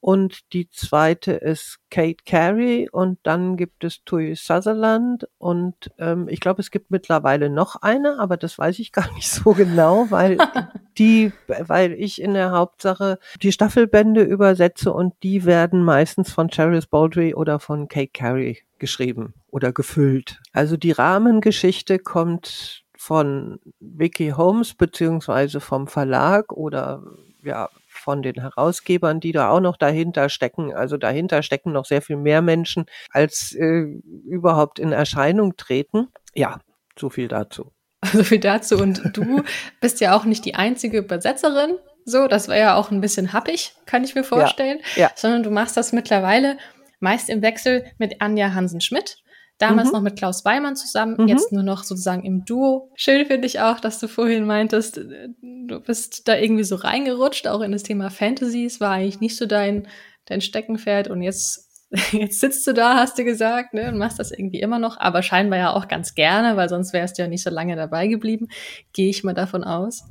und 0.00 0.52
die 0.54 0.70
zweite 0.70 1.32
ist 1.32 1.78
Kate 1.90 2.24
Carey 2.24 2.88
und 2.90 3.18
dann 3.22 3.56
gibt 3.58 3.84
es 3.84 4.02
Tui 4.04 4.34
Sutherland 4.34 5.28
und 5.36 5.74
ähm, 5.98 6.26
ich 6.28 6.40
glaube, 6.40 6.62
es 6.62 6.70
gibt 6.70 6.90
mittlerweile 6.90 7.50
noch 7.50 7.76
eine, 7.76 8.18
aber 8.18 8.38
das 8.38 8.58
weiß 8.58 8.78
ich 8.78 8.92
gar 8.92 9.12
nicht 9.14 9.28
so 9.28 9.52
genau, 9.52 10.10
weil 10.10 10.38
die, 10.98 11.32
weil 11.46 11.92
ich 11.92 12.20
in 12.20 12.32
der 12.32 12.52
Hauptsache 12.52 13.18
die 13.42 13.52
Staffelbände 13.52 14.22
übersetze 14.22 14.92
und 14.92 15.14
die 15.22 15.44
werden 15.44 15.84
meistens 15.84 16.32
von 16.32 16.48
Charis 16.48 16.86
Baldry 16.86 17.34
oder 17.34 17.60
von 17.60 17.88
Kate 17.88 18.10
Carey 18.12 18.62
geschrieben 18.78 19.34
oder 19.48 19.72
gefüllt. 19.72 20.40
Also 20.52 20.78
die 20.78 20.92
Rahmengeschichte 20.92 21.98
kommt 21.98 22.84
von 22.96 23.60
Vicky 23.80 24.30
Holmes 24.30 24.74
beziehungsweise 24.74 25.60
vom 25.60 25.88
Verlag 25.88 26.52
oder 26.52 27.02
ja, 27.42 27.68
von 28.00 28.22
den 28.22 28.40
Herausgebern, 28.40 29.20
die 29.20 29.32
da 29.32 29.50
auch 29.50 29.60
noch 29.60 29.76
dahinter 29.76 30.28
stecken. 30.28 30.74
Also 30.74 30.96
dahinter 30.96 31.42
stecken 31.42 31.72
noch 31.72 31.84
sehr 31.84 32.02
viel 32.02 32.16
mehr 32.16 32.42
Menschen, 32.42 32.86
als 33.10 33.54
äh, 33.54 33.86
überhaupt 34.26 34.78
in 34.78 34.92
Erscheinung 34.92 35.56
treten. 35.56 36.08
Ja, 36.34 36.58
so 36.98 37.10
viel 37.10 37.28
dazu. 37.28 37.72
So 38.12 38.24
viel 38.24 38.40
dazu. 38.40 38.78
Und 38.78 39.14
du 39.14 39.42
bist 39.80 40.00
ja 40.00 40.16
auch 40.16 40.24
nicht 40.24 40.46
die 40.46 40.54
einzige 40.54 40.98
Übersetzerin. 40.98 41.76
So, 42.06 42.28
das 42.28 42.48
war 42.48 42.56
ja 42.56 42.74
auch 42.74 42.90
ein 42.90 43.02
bisschen 43.02 43.34
happig, 43.34 43.74
kann 43.84 44.04
ich 44.04 44.14
mir 44.14 44.24
vorstellen. 44.24 44.78
Ja, 44.96 45.02
ja. 45.02 45.10
Sondern 45.14 45.42
du 45.42 45.50
machst 45.50 45.76
das 45.76 45.92
mittlerweile 45.92 46.56
meist 46.98 47.28
im 47.28 47.42
Wechsel 47.42 47.84
mit 47.98 48.22
Anja 48.22 48.54
Hansen-Schmidt. 48.54 49.19
Damals 49.60 49.88
mhm. 49.88 49.92
noch 49.92 50.00
mit 50.00 50.16
Klaus 50.16 50.44
Weimann 50.44 50.74
zusammen, 50.74 51.16
mhm. 51.18 51.28
jetzt 51.28 51.52
nur 51.52 51.62
noch 51.62 51.84
sozusagen 51.84 52.24
im 52.24 52.44
Duo. 52.44 52.90
Schön 52.96 53.26
finde 53.26 53.46
ich 53.46 53.60
auch, 53.60 53.78
dass 53.78 54.00
du 54.00 54.08
vorhin 54.08 54.46
meintest, 54.46 54.96
du 54.96 55.80
bist 55.80 56.26
da 56.26 56.36
irgendwie 56.36 56.64
so 56.64 56.76
reingerutscht, 56.76 57.46
auch 57.46 57.60
in 57.60 57.70
das 57.70 57.82
Thema 57.82 58.10
Fantasy. 58.10 58.64
Es 58.64 58.80
war 58.80 58.92
eigentlich 58.92 59.20
nicht 59.20 59.36
so 59.36 59.44
dein, 59.46 59.86
dein 60.24 60.40
Steckenpferd 60.40 61.08
und 61.08 61.22
jetzt 61.22 61.70
Jetzt 62.12 62.40
sitzt 62.40 62.66
du 62.66 62.72
da, 62.72 62.94
hast 62.94 63.18
du 63.18 63.24
gesagt, 63.24 63.74
ne, 63.74 63.88
und 63.88 63.98
machst 63.98 64.20
das 64.20 64.30
irgendwie 64.30 64.60
immer 64.60 64.78
noch, 64.78 64.96
aber 64.98 65.22
scheinbar 65.22 65.58
ja 65.58 65.72
auch 65.72 65.88
ganz 65.88 66.14
gerne, 66.14 66.56
weil 66.56 66.68
sonst 66.68 66.92
wärst 66.92 67.18
du 67.18 67.22
ja 67.22 67.28
nicht 67.28 67.42
so 67.42 67.50
lange 67.50 67.74
dabei 67.74 68.06
geblieben. 68.06 68.46
Gehe 68.92 69.10
ich 69.10 69.24
mal 69.24 69.34
davon 69.34 69.64
aus. 69.64 70.04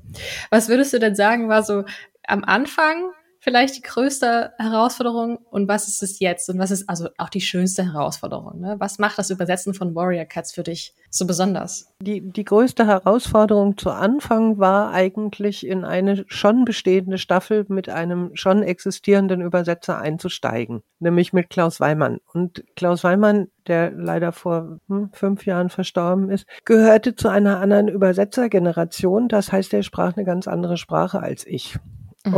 Was 0.49 0.67
würdest 0.67 0.91
du 0.91 0.99
denn 0.99 1.15
sagen, 1.15 1.47
war 1.47 1.63
so 1.63 1.85
am 2.27 2.43
Anfang 2.43 3.11
vielleicht 3.39 3.77
die 3.77 3.81
größte 3.81 4.53
Herausforderung 4.57 5.37
und 5.49 5.67
was 5.67 5.87
ist 5.87 6.03
es 6.03 6.19
jetzt 6.19 6.49
und 6.49 6.59
was 6.59 6.71
ist 6.71 6.89
also 6.89 7.09
auch 7.17 7.29
die 7.29 7.41
schönste 7.41 7.93
Herausforderung? 7.93 8.59
Ne? 8.59 8.75
Was 8.79 8.99
macht 8.99 9.17
das 9.17 9.29
Übersetzen 9.29 9.73
von 9.73 9.95
Warrior 9.95 10.25
Cats 10.25 10.53
für 10.53 10.63
dich 10.63 10.93
so 11.09 11.25
besonders? 11.25 11.93
Die, 12.01 12.21
die 12.21 12.43
größte 12.43 12.85
Herausforderung 12.85 13.77
zu 13.77 13.91
Anfang 13.91 14.59
war 14.59 14.91
eigentlich 14.91 15.65
in 15.65 15.85
eine 15.85 16.25
schon 16.27 16.65
bestehende 16.65 17.17
Staffel 17.17 17.65
mit 17.69 17.89
einem 17.89 18.31
schon 18.33 18.61
existierenden 18.61 19.41
Übersetzer 19.41 19.97
einzusteigen, 19.97 20.83
nämlich 20.99 21.31
mit 21.31 21.49
Klaus 21.49 21.79
Weimann. 21.79 22.19
Und 22.33 22.63
Klaus 22.75 23.05
Weimann, 23.05 23.47
der 23.67 23.91
leider 23.91 24.33
vor 24.33 24.79
hm, 24.89 25.11
fünf 25.13 25.45
Jahren 25.45 25.69
verstorben 25.69 26.29
ist, 26.29 26.45
gehörte 26.65 27.15
zu 27.15 27.29
einer 27.29 27.59
anderen 27.59 27.87
Übersetzergeneration. 27.87 29.29
Das 29.29 29.51
heißt, 29.51 29.73
er 29.73 29.83
sprach 29.83 30.17
eine 30.17 30.25
ganz 30.25 30.47
andere 30.47 30.75
Sprache 30.75 31.21
als 31.21 31.47
ich. 31.47 31.77
Mhm. 32.25 32.33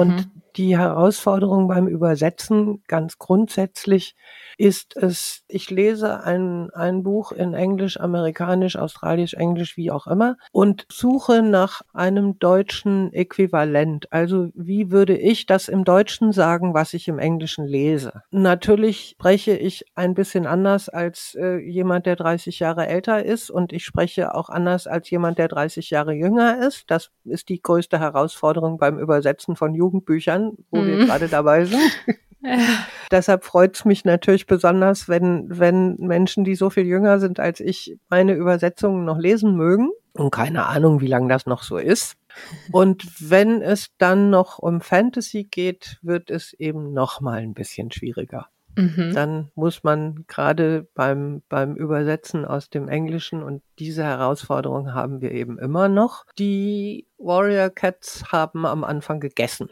Die 0.58 0.78
Herausforderung 0.78 1.68
beim 1.68 1.88
Übersetzen 1.88 2.84
ganz 2.88 3.18
grundsätzlich 3.18 4.16
ist 4.58 4.96
es, 4.96 5.44
ich 5.48 5.70
lese 5.70 6.24
ein, 6.24 6.70
ein 6.72 7.04
Buch 7.04 7.32
in 7.32 7.54
Englisch, 7.54 8.00
Amerikanisch, 8.00 8.76
Australisch, 8.76 9.34
Englisch, 9.34 9.78
wie 9.78 9.92
auch 9.92 10.08
immer 10.08 10.38
und 10.52 10.86
suche 10.92 11.42
nach 11.42 11.82
einem 11.94 12.40
deutschen 12.40 13.14
Äquivalent. 13.14 14.12
Also 14.12 14.50
wie 14.54 14.92
würde 14.92 15.18
ich 15.18 15.46
das 15.46 15.68
im 15.68 15.84
Deutschen 15.84 16.32
sagen, 16.32 16.74
was 16.74 16.94
ich 16.94 17.08
im 17.08 17.20
Englischen 17.20 17.66
lese? 17.66 18.24
Natürlich 18.32 19.12
spreche 19.12 19.56
ich 19.56 19.86
ein 19.96 20.14
bisschen 20.14 20.46
anders 20.46 20.90
als 20.90 21.36
äh, 21.40 21.58
jemand, 21.58 22.06
der 22.06 22.16
30 22.16 22.60
Jahre 22.60 22.88
älter 22.88 23.24
ist 23.24 23.50
und 23.50 23.74
ich 23.74 23.86
spreche 23.86 24.36
auch 24.36 24.50
anders 24.50 24.88
als 24.88 25.10
jemand, 25.10 25.38
der 25.38 25.48
30 25.48 25.90
Jahre 25.90 26.14
jünger 26.14 26.66
ist. 26.66 26.90
Das 26.90 27.12
ist 27.24 27.50
die 27.50 27.62
größte 27.62 28.00
Herausforderung 28.00 28.78
beim 28.78 29.00
Übersetzen 29.00 29.56
von 29.56 29.74
Jugendbüchern, 29.74 30.58
wo 30.70 30.82
mhm. 30.82 30.88
wir 30.88 31.06
gerade 31.06 31.28
dabei 31.28 31.66
sind. 31.66 31.82
Deshalb 33.12 33.44
freut 33.44 33.76
es 33.76 33.86
mich 33.86 34.06
natürlich 34.06 34.46
besonders, 34.46 35.08
wenn, 35.08 35.46
wenn 35.50 35.96
Menschen, 36.00 36.44
die 36.44 36.56
so 36.56 36.70
viel 36.70 36.86
jünger 36.86 37.20
sind 37.20 37.40
als 37.40 37.60
ich, 37.60 37.98
meine 38.10 38.34
Übersetzungen 38.34 39.06
noch 39.06 39.18
lesen 39.18 39.56
mögen. 39.56 39.92
Und 40.14 40.32
keine 40.32 40.66
Ahnung, 40.66 41.02
wie 41.02 41.08
lange 41.08 41.30
das 41.30 41.46
noch 41.46 41.64
so 41.64 41.78
ist. 41.78 42.16
Und 42.72 43.06
wenn 43.30 43.62
es 43.62 43.90
dann 43.98 44.30
noch 44.30 44.60
um 44.60 44.82
Fantasy 44.82 45.44
geht, 45.44 46.00
wird 46.02 46.30
es 46.30 46.54
eben 46.54 46.94
noch 46.94 47.22
mal 47.22 47.40
ein 47.40 47.54
bisschen 47.54 47.92
schwieriger. 47.92 48.48
Mhm. 48.78 49.12
Dann 49.14 49.52
muss 49.56 49.84
man 49.84 50.24
gerade 50.28 50.88
beim, 50.96 51.42
beim 51.50 51.76
Übersetzen 51.76 52.46
aus 52.46 52.70
dem 52.70 52.88
Englischen 52.88 53.44
und 53.44 53.62
diese 53.80 54.04
Herausforderung 54.04 54.94
haben 54.94 55.20
wir 55.22 55.32
eben 55.32 55.60
immer 55.60 55.90
noch. 55.90 56.26
Die 56.38 57.06
Warrior 57.18 57.70
Cats 57.70 58.32
haben 58.32 58.66
am 58.66 58.86
Anfang 58.86 59.20
gegessen. 59.20 59.70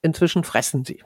Inzwischen 0.00 0.44
fressen 0.44 0.86
sie. 0.86 1.02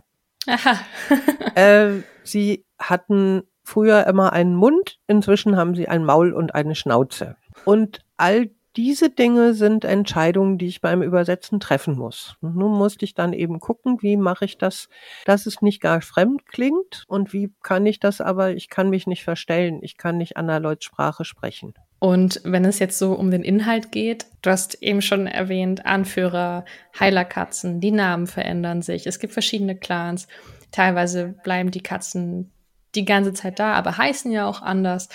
Aha. 0.47 0.79
äh, 1.55 2.03
sie 2.23 2.65
hatten 2.79 3.43
früher 3.63 4.07
immer 4.07 4.33
einen 4.33 4.55
Mund, 4.55 4.99
inzwischen 5.07 5.57
haben 5.57 5.75
sie 5.75 5.89
ein 5.89 6.05
Maul 6.05 6.33
und 6.33 6.55
eine 6.55 6.75
Schnauze. 6.75 7.37
Und 7.65 8.01
all 8.17 8.51
diese 8.77 9.09
Dinge 9.09 9.55
sind 9.55 9.85
Entscheidungen, 9.85 10.59
die 10.59 10.67
ich 10.67 10.81
beim 10.81 11.03
Übersetzen 11.03 11.61
treffen 11.61 11.97
muss. 11.97 12.37
nun 12.41 12.73
musste 12.73 13.05
ich 13.05 13.15
dann 13.15 13.33
eben 13.33 13.61
gucken, 13.61 14.03
wie 14.03 14.17
mache 14.17 14.45
ich 14.45 14.59
das, 14.59 14.89
dass 15.25 15.47
es 15.47 15.63
nicht 15.63 15.81
gar 15.81 16.01
fremd 16.01 16.47
klingt 16.47 17.05
und 17.07 17.33
wie 17.33 17.53
kann 17.63 17.87
ich 17.87 18.01
das 18.01 18.21
aber, 18.21 18.51
ich 18.55 18.69
kann 18.69 18.91
mich 18.91 19.07
nicht 19.07 19.23
verstellen, 19.23 19.79
ich 19.83 19.97
kann 19.97 20.17
nicht 20.17 20.37
Leuts 20.37 20.85
Sprache 20.85 21.25
sprechen. 21.25 21.75
Und 22.05 22.43
wenn 22.45 22.67
es 22.67 22.81
jetzt 22.81 22.99
so 22.99 23.15
um 23.15 23.31
den 23.31 23.43
Inhalt 23.43 23.91
geht, 23.91 24.27
du 24.43 24.51
hast 24.51 24.83
eben 24.83 25.01
schon 25.01 25.27
erwähnt, 25.27 25.87
Anführer, 25.87 26.67
Heilerkatzen, 27.01 27.81
die 27.81 27.93
Namen 27.93 28.27
verändern 28.27 28.83
sich. 28.83 29.07
Es 29.07 29.19
gibt 29.19 29.33
verschiedene 29.33 29.75
Clans. 29.75 30.29
Teilweise 30.71 31.35
bleiben 31.45 31.71
die 31.71 31.83
Katzen 31.83 32.53
die 32.95 33.07
ganze 33.07 33.33
Zeit 33.33 33.59
da, 33.59 33.73
aber 33.73 33.97
heißen 33.97 34.31
ja 34.31 34.47
auch 34.47 34.61
anders. 34.61 35.09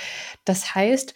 Das 0.45 0.73
heißt, 0.73 1.13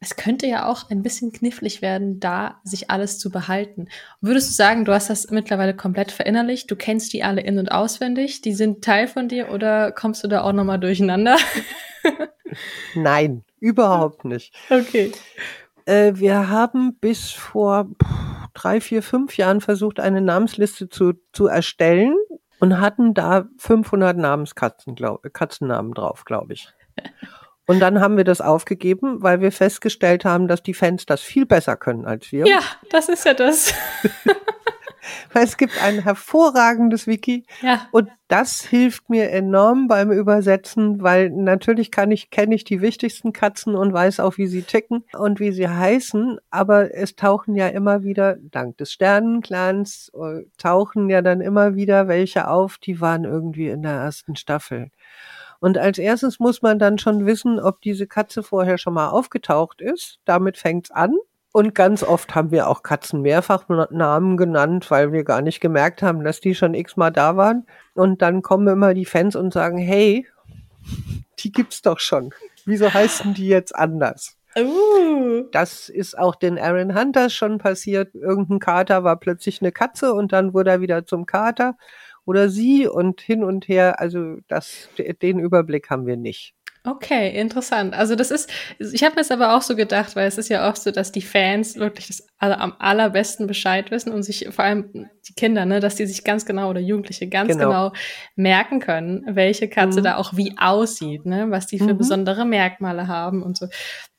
es 0.00 0.16
könnte 0.16 0.48
ja 0.48 0.66
auch 0.66 0.90
ein 0.90 1.04
bisschen 1.04 1.30
knifflig 1.30 1.82
werden, 1.82 2.18
da 2.18 2.60
sich 2.64 2.90
alles 2.90 3.20
zu 3.20 3.30
behalten. 3.30 3.86
Würdest 4.20 4.50
du 4.50 4.54
sagen, 4.54 4.84
du 4.84 4.92
hast 4.92 5.08
das 5.08 5.30
mittlerweile 5.30 5.76
komplett 5.76 6.10
verinnerlicht? 6.10 6.68
Du 6.68 6.74
kennst 6.74 7.12
die 7.12 7.22
alle 7.22 7.42
in- 7.42 7.60
und 7.60 7.70
auswendig? 7.70 8.40
Die 8.40 8.54
sind 8.54 8.82
Teil 8.82 9.06
von 9.06 9.28
dir 9.28 9.52
oder 9.52 9.92
kommst 9.92 10.24
du 10.24 10.28
da 10.28 10.42
auch 10.42 10.52
nochmal 10.52 10.80
durcheinander? 10.80 11.36
Nein, 12.96 13.44
überhaupt 13.60 14.24
nicht. 14.26 14.54
Okay. 14.70 15.12
Äh, 15.84 16.12
wir 16.16 16.48
haben 16.48 16.96
bis 16.96 17.30
vor 17.30 17.88
drei, 18.54 18.80
vier, 18.80 19.02
fünf 19.02 19.36
Jahren 19.36 19.60
versucht, 19.60 20.00
eine 20.00 20.20
Namensliste 20.20 20.88
zu, 20.88 21.14
zu 21.32 21.46
erstellen 21.46 22.16
und 22.58 22.80
hatten 22.80 23.14
da 23.14 23.46
500 23.58 24.16
Namenskatzen, 24.16 24.94
glaub, 24.94 25.22
Katzennamen 25.32 25.92
drauf, 25.92 26.24
glaube 26.24 26.54
ich. 26.54 26.68
Und 27.68 27.80
dann 27.80 28.00
haben 28.00 28.16
wir 28.16 28.22
das 28.22 28.40
aufgegeben, 28.40 29.22
weil 29.22 29.40
wir 29.40 29.50
festgestellt 29.50 30.24
haben, 30.24 30.46
dass 30.46 30.62
die 30.62 30.72
Fans 30.72 31.04
das 31.04 31.20
viel 31.20 31.46
besser 31.46 31.76
können 31.76 32.06
als 32.06 32.30
wir. 32.30 32.46
Ja, 32.46 32.60
das 32.90 33.08
ist 33.08 33.24
ja 33.24 33.34
das. 33.34 33.74
weil 35.32 35.44
es 35.44 35.56
gibt 35.56 35.82
ein 35.82 36.02
hervorragendes 36.02 37.06
Wiki 37.06 37.44
ja. 37.62 37.88
und 37.92 38.08
das 38.28 38.62
hilft 38.62 39.08
mir 39.08 39.30
enorm 39.30 39.86
beim 39.86 40.10
Übersetzen, 40.10 41.00
weil 41.02 41.30
natürlich 41.30 41.90
kann 41.90 42.10
ich 42.10 42.30
kenne 42.30 42.54
ich 42.54 42.64
die 42.64 42.80
wichtigsten 42.80 43.32
Katzen 43.32 43.74
und 43.74 43.92
weiß 43.92 44.20
auch, 44.20 44.36
wie 44.36 44.46
sie 44.46 44.62
ticken 44.62 45.04
und 45.16 45.38
wie 45.38 45.52
sie 45.52 45.68
heißen, 45.68 46.38
aber 46.50 46.94
es 46.94 47.14
tauchen 47.16 47.54
ja 47.54 47.68
immer 47.68 48.02
wieder 48.02 48.36
dank 48.40 48.76
des 48.78 48.92
Sternenclans 48.92 50.10
äh, 50.14 50.44
tauchen 50.58 51.08
ja 51.08 51.22
dann 51.22 51.40
immer 51.40 51.74
wieder 51.74 52.08
welche 52.08 52.48
auf, 52.48 52.78
die 52.78 53.00
waren 53.00 53.24
irgendwie 53.24 53.68
in 53.68 53.82
der 53.82 53.92
ersten 53.92 54.36
Staffel. 54.36 54.90
Und 55.60 55.78
als 55.78 55.98
erstes 55.98 56.38
muss 56.38 56.62
man 56.62 56.78
dann 56.78 56.98
schon 56.98 57.26
wissen, 57.26 57.58
ob 57.60 57.80
diese 57.80 58.06
Katze 58.06 58.42
vorher 58.42 58.78
schon 58.78 58.94
mal 58.94 59.08
aufgetaucht 59.08 59.80
ist. 59.80 60.18
Damit 60.24 60.58
fängt's 60.58 60.90
an. 60.90 61.14
Und 61.56 61.74
ganz 61.74 62.02
oft 62.02 62.34
haben 62.34 62.50
wir 62.50 62.68
auch 62.68 62.82
Katzen 62.82 63.22
mehrfach 63.22 63.66
Namen 63.88 64.36
genannt, 64.36 64.90
weil 64.90 65.12
wir 65.12 65.24
gar 65.24 65.40
nicht 65.40 65.62
gemerkt 65.62 66.02
haben, 66.02 66.22
dass 66.22 66.38
die 66.38 66.54
schon 66.54 66.74
x-mal 66.74 67.10
da 67.10 67.38
waren. 67.38 67.66
Und 67.94 68.20
dann 68.20 68.42
kommen 68.42 68.68
immer 68.68 68.92
die 68.92 69.06
Fans 69.06 69.36
und 69.36 69.54
sagen, 69.54 69.78
hey, 69.78 70.26
die 71.38 71.52
gibt's 71.52 71.80
doch 71.80 71.98
schon. 71.98 72.34
Wieso 72.66 72.92
heißen 72.92 73.32
die 73.32 73.48
jetzt 73.48 73.74
anders? 73.74 74.36
Uh. 74.54 75.44
Das 75.50 75.88
ist 75.88 76.18
auch 76.18 76.34
den 76.34 76.58
Aaron 76.58 76.94
Hunters 76.94 77.32
schon 77.32 77.56
passiert. 77.56 78.14
Irgendein 78.14 78.58
Kater 78.58 79.02
war 79.02 79.16
plötzlich 79.18 79.62
eine 79.62 79.72
Katze 79.72 80.12
und 80.12 80.34
dann 80.34 80.52
wurde 80.52 80.72
er 80.72 80.80
wieder 80.82 81.06
zum 81.06 81.24
Kater 81.24 81.78
oder 82.26 82.50
sie 82.50 82.86
und 82.86 83.22
hin 83.22 83.42
und 83.42 83.66
her. 83.66 83.98
Also 83.98 84.36
das, 84.48 84.90
den 85.22 85.38
Überblick 85.38 85.88
haben 85.88 86.04
wir 86.04 86.18
nicht. 86.18 86.54
Okay, 86.86 87.36
interessant. 87.36 87.94
Also 87.94 88.14
das 88.14 88.30
ist, 88.30 88.48
ich 88.78 89.02
habe 89.02 89.16
mir 89.16 89.22
es 89.22 89.32
aber 89.32 89.56
auch 89.56 89.62
so 89.62 89.74
gedacht, 89.74 90.14
weil 90.14 90.28
es 90.28 90.38
ist 90.38 90.48
ja 90.48 90.68
oft 90.68 90.80
so, 90.80 90.92
dass 90.92 91.10
die 91.10 91.20
Fans 91.20 91.76
wirklich 91.76 92.06
das 92.06 92.24
aller, 92.38 92.60
am 92.60 92.74
allerbesten 92.78 93.48
Bescheid 93.48 93.90
wissen 93.90 94.12
und 94.12 94.22
sich 94.22 94.46
vor 94.50 94.64
allem 94.64 95.08
die 95.28 95.34
Kinder, 95.34 95.66
ne, 95.66 95.80
dass 95.80 95.96
die 95.96 96.06
sich 96.06 96.22
ganz 96.22 96.46
genau 96.46 96.70
oder 96.70 96.78
Jugendliche 96.78 97.26
ganz 97.28 97.48
genau, 97.48 97.90
genau 97.90 97.92
merken 98.36 98.78
können, 98.78 99.24
welche 99.28 99.68
Katze 99.68 99.98
mhm. 99.98 100.04
da 100.04 100.16
auch 100.16 100.36
wie 100.36 100.54
aussieht, 100.58 101.26
ne, 101.26 101.50
was 101.50 101.66
die 101.66 101.78
für 101.78 101.94
mhm. 101.94 101.98
besondere 101.98 102.44
Merkmale 102.44 103.08
haben 103.08 103.42
und 103.42 103.56
so. 103.56 103.66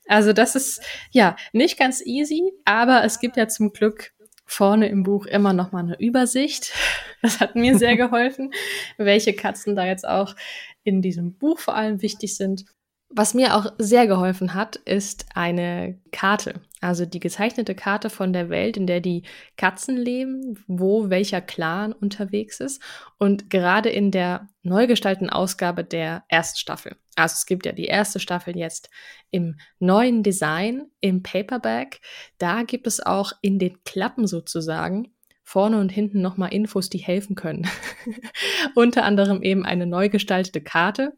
Also 0.09 0.33
das 0.33 0.55
ist 0.55 0.81
ja 1.11 1.37
nicht 1.53 1.79
ganz 1.79 2.05
easy, 2.05 2.51
aber 2.65 3.05
es 3.05 3.19
gibt 3.19 3.37
ja 3.37 3.47
zum 3.47 3.71
Glück 3.71 4.11
vorne 4.47 4.87
im 4.87 5.03
Buch 5.03 5.25
immer 5.27 5.53
noch 5.53 5.71
mal 5.71 5.83
eine 5.83 5.99
Übersicht. 5.99 6.73
Das 7.23 7.39
hat 7.39 7.55
mir 7.55 7.75
sehr 7.79 7.97
geholfen, 7.97 8.53
welche 8.97 9.33
Katzen 9.33 9.75
da 9.75 9.87
jetzt 9.87 10.07
auch 10.07 10.35
in 10.83 11.01
diesem 11.01 11.33
Buch 11.33 11.57
vor 11.57 11.75
allem 11.75 12.03
wichtig 12.03 12.35
sind. 12.37 12.65
Was 13.09 13.33
mir 13.33 13.55
auch 13.55 13.71
sehr 13.77 14.05
geholfen 14.05 14.53
hat, 14.53 14.75
ist 14.75 15.27
eine 15.33 15.97
Karte. 16.11 16.61
Also 16.81 17.05
die 17.05 17.21
gezeichnete 17.21 17.73
Karte 17.73 18.09
von 18.09 18.33
der 18.33 18.49
Welt, 18.49 18.75
in 18.75 18.85
der 18.85 18.99
die 18.99 19.23
Katzen 19.55 19.95
leben, 19.95 20.63
wo 20.67 21.09
welcher 21.09 21.39
Clan 21.39 21.93
unterwegs 21.93 22.59
ist. 22.59 22.81
Und 23.17 23.49
gerade 23.49 23.89
in 23.89 24.11
der 24.11 24.49
neu 24.61 24.87
gestalteten 24.87 25.29
Ausgabe 25.29 25.85
der 25.85 26.25
ersten 26.27 26.59
Staffel. 26.59 26.97
Also 27.15 27.33
es 27.33 27.45
gibt 27.45 27.65
ja 27.65 27.71
die 27.71 27.85
erste 27.85 28.19
Staffel 28.19 28.57
jetzt 28.57 28.89
im 29.31 29.57
neuen 29.79 30.21
Design, 30.21 30.85
im 30.99 31.23
Paperback. 31.23 32.01
Da 32.37 32.63
gibt 32.63 32.87
es 32.87 32.99
auch 33.03 33.31
in 33.41 33.57
den 33.57 33.83
Klappen 33.85 34.27
sozusagen 34.27 35.13
vorne 35.43 35.79
und 35.79 35.89
hinten 35.89 36.21
nochmal 36.21 36.53
Infos, 36.53 36.89
die 36.89 36.97
helfen 36.97 37.35
können. 37.35 37.67
Unter 38.75 39.05
anderem 39.05 39.41
eben 39.41 39.65
eine 39.65 39.87
neu 39.87 40.09
gestaltete 40.09 40.61
Karte 40.61 41.13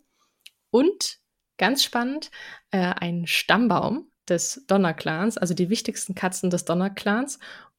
und 0.70 1.20
ganz 1.60 1.84
spannend, 1.84 2.32
äh, 2.72 2.80
ein 2.80 3.28
Stammbaum 3.28 4.10
des 4.28 4.64
Donnerclans, 4.68 5.38
also 5.38 5.54
die 5.54 5.70
wichtigsten 5.70 6.16
Katzen 6.16 6.50
des 6.50 6.66
Donnerclans 6.66 7.38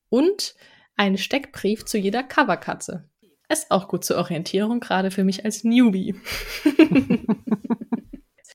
und 0.08 0.54
ein 0.96 1.18
Steckbrief 1.18 1.84
zu 1.84 1.98
jeder 1.98 2.22
Coverkatze. 2.22 3.08
Ist 3.48 3.72
auch 3.72 3.88
gut 3.88 4.04
zur 4.04 4.18
Orientierung, 4.18 4.78
gerade 4.78 5.10
für 5.10 5.24
mich 5.24 5.44
als 5.44 5.64
Newbie. 5.64 6.14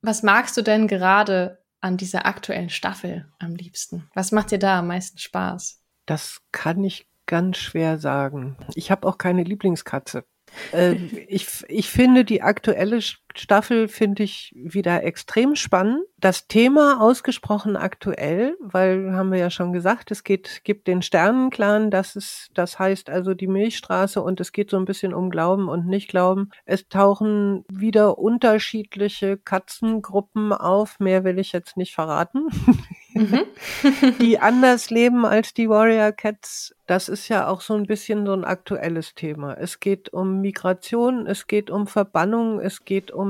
Was 0.01 0.23
magst 0.23 0.55
du 0.55 0.61
denn 0.61 0.87
gerade 0.87 1.61
an 1.81 1.97
dieser 1.97 2.25
aktuellen 2.25 2.69
Staffel 2.69 3.27
am 3.39 3.55
liebsten? 3.55 4.09
Was 4.13 4.31
macht 4.31 4.51
dir 4.51 4.59
da 4.59 4.79
am 4.79 4.87
meisten 4.87 5.17
Spaß? 5.17 5.81
Das 6.05 6.41
kann 6.51 6.83
ich 6.83 7.07
ganz 7.25 7.57
schwer 7.57 7.97
sagen. 7.97 8.55
Ich 8.75 8.91
habe 8.91 9.07
auch 9.07 9.17
keine 9.17 9.43
Lieblingskatze. 9.43 10.23
Äh, 10.71 10.93
ich, 11.27 11.65
ich 11.67 11.89
finde 11.89 12.23
die 12.23 12.41
aktuelle 12.41 13.01
Staffel 13.35 13.87
finde 13.87 14.23
ich 14.23 14.53
wieder 14.55 15.03
extrem 15.03 15.55
spannend. 15.55 16.01
Das 16.17 16.47
Thema 16.47 17.01
ausgesprochen 17.01 17.75
aktuell, 17.75 18.57
weil 18.59 19.13
haben 19.13 19.31
wir 19.31 19.39
ja 19.39 19.49
schon 19.49 19.73
gesagt, 19.73 20.11
es 20.11 20.23
geht 20.23 20.61
gibt 20.63 20.87
den 20.87 21.01
Sternenclan, 21.01 21.91
das 21.91 22.15
ist 22.15 22.49
das 22.53 22.79
heißt 22.79 23.09
also 23.09 23.33
die 23.33 23.47
Milchstraße 23.47 24.21
und 24.21 24.39
es 24.39 24.51
geht 24.51 24.69
so 24.69 24.77
ein 24.77 24.85
bisschen 24.85 25.13
um 25.13 25.29
Glauben 25.29 25.67
und 25.67 25.87
nicht 25.87 26.09
Glauben. 26.09 26.49
Es 26.65 26.87
tauchen 26.87 27.65
wieder 27.67 28.17
unterschiedliche 28.17 29.37
Katzengruppen 29.37 30.53
auf, 30.53 30.99
mehr 30.99 31.23
will 31.23 31.39
ich 31.39 31.51
jetzt 31.51 31.77
nicht 31.77 31.93
verraten. 31.93 32.47
Mhm. 33.15 33.45
die 34.19 34.39
anders 34.39 34.89
leben 34.89 35.25
als 35.25 35.53
die 35.53 35.69
Warrior 35.69 36.11
Cats. 36.11 36.75
Das 36.85 37.07
ist 37.07 37.29
ja 37.29 37.47
auch 37.47 37.61
so 37.61 37.73
ein 37.73 37.85
bisschen 37.85 38.25
so 38.25 38.33
ein 38.33 38.43
aktuelles 38.43 39.15
Thema. 39.15 39.53
Es 39.53 39.79
geht 39.79 40.11
um 40.11 40.41
Migration, 40.41 41.25
es 41.25 41.47
geht 41.47 41.69
um 41.69 41.87
Verbannung, 41.87 42.59
es 42.59 42.83
geht 42.83 43.11
um 43.11 43.24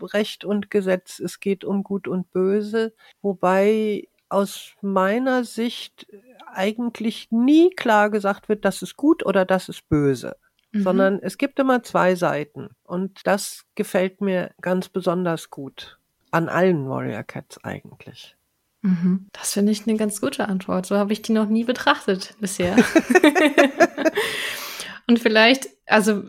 Recht 0.00 0.44
und 0.44 0.70
Gesetz, 0.70 1.18
es 1.20 1.40
geht 1.40 1.64
um 1.64 1.82
Gut 1.82 2.08
und 2.08 2.30
Böse, 2.32 2.92
wobei 3.22 4.08
aus 4.28 4.72
meiner 4.80 5.44
Sicht 5.44 6.06
eigentlich 6.52 7.28
nie 7.30 7.70
klar 7.70 8.10
gesagt 8.10 8.48
wird, 8.48 8.64
das 8.64 8.82
ist 8.82 8.96
gut 8.96 9.24
oder 9.24 9.44
das 9.44 9.68
ist 9.68 9.88
böse. 9.88 10.36
Mhm. 10.72 10.82
Sondern 10.82 11.18
es 11.20 11.36
gibt 11.36 11.58
immer 11.58 11.82
zwei 11.82 12.14
Seiten. 12.14 12.70
Und 12.84 13.20
das 13.24 13.64
gefällt 13.74 14.20
mir 14.20 14.52
ganz 14.60 14.88
besonders 14.88 15.50
gut. 15.50 15.98
An 16.30 16.48
allen 16.48 16.88
Warrior 16.88 17.24
Cats 17.24 17.62
eigentlich. 17.64 18.36
Mhm. 18.82 19.26
Das 19.32 19.52
finde 19.52 19.72
ich 19.72 19.86
eine 19.86 19.96
ganz 19.96 20.20
gute 20.20 20.48
Antwort. 20.48 20.86
So 20.86 20.96
habe 20.96 21.12
ich 21.12 21.22
die 21.22 21.32
noch 21.32 21.48
nie 21.48 21.64
betrachtet 21.64 22.34
bisher. 22.40 22.76
Und 25.08 25.18
vielleicht, 25.18 25.68
also 25.86 26.22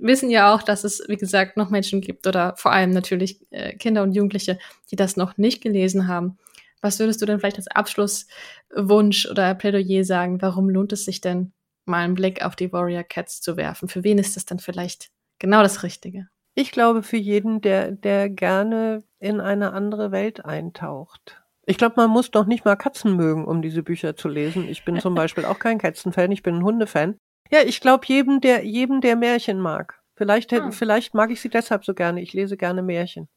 wissen 0.00 0.30
ja 0.30 0.54
auch, 0.54 0.62
dass 0.62 0.84
es, 0.84 1.02
wie 1.08 1.16
gesagt, 1.16 1.56
noch 1.56 1.70
Menschen 1.70 2.00
gibt 2.00 2.26
oder 2.26 2.54
vor 2.56 2.72
allem 2.72 2.90
natürlich 2.90 3.40
äh, 3.50 3.74
Kinder 3.76 4.02
und 4.02 4.12
Jugendliche, 4.12 4.58
die 4.90 4.96
das 4.96 5.16
noch 5.16 5.36
nicht 5.36 5.62
gelesen 5.62 6.08
haben. 6.08 6.38
Was 6.80 6.98
würdest 6.98 7.20
du 7.22 7.26
denn 7.26 7.40
vielleicht 7.40 7.56
als 7.56 7.68
Abschlusswunsch 7.68 9.26
oder 9.30 9.54
Plädoyer 9.54 10.04
sagen? 10.04 10.40
Warum 10.42 10.68
lohnt 10.68 10.92
es 10.92 11.04
sich 11.04 11.20
denn, 11.20 11.52
mal 11.84 12.04
einen 12.04 12.14
Blick 12.14 12.44
auf 12.44 12.56
die 12.56 12.72
Warrior 12.72 13.02
Cats 13.02 13.40
zu 13.40 13.56
werfen? 13.56 13.88
Für 13.88 14.04
wen 14.04 14.18
ist 14.18 14.36
das 14.36 14.44
dann 14.44 14.58
vielleicht 14.58 15.10
genau 15.38 15.62
das 15.62 15.82
Richtige? 15.82 16.28
Ich 16.54 16.70
glaube, 16.70 17.02
für 17.02 17.16
jeden, 17.16 17.60
der, 17.60 17.92
der 17.92 18.30
gerne 18.30 19.02
in 19.18 19.40
eine 19.40 19.72
andere 19.72 20.10
Welt 20.10 20.44
eintaucht. 20.44 21.42
Ich 21.66 21.78
glaube, 21.78 21.94
man 21.96 22.10
muss 22.10 22.30
doch 22.30 22.46
nicht 22.46 22.64
mal 22.64 22.76
Katzen 22.76 23.16
mögen, 23.16 23.44
um 23.44 23.60
diese 23.60 23.82
Bücher 23.82 24.16
zu 24.16 24.28
lesen. 24.28 24.68
Ich 24.68 24.84
bin 24.84 25.00
zum 25.00 25.14
Beispiel 25.16 25.44
auch 25.44 25.58
kein 25.58 25.78
Katzenfan, 25.78 26.30
ich 26.30 26.42
bin 26.42 26.56
ein 26.56 26.64
Hundefan. 26.64 27.18
Ja, 27.50 27.60
ich 27.64 27.80
glaube, 27.80 28.04
jedem, 28.06 28.40
der, 28.40 28.64
jedem, 28.64 29.00
der 29.00 29.16
Märchen 29.16 29.60
mag. 29.60 30.00
Vielleicht, 30.14 30.52
ah. 30.52 30.70
vielleicht 30.70 31.14
mag 31.14 31.30
ich 31.30 31.40
sie 31.40 31.50
deshalb 31.50 31.84
so 31.84 31.94
gerne. 31.94 32.22
Ich 32.22 32.32
lese 32.32 32.56
gerne 32.56 32.82
Märchen. 32.82 33.28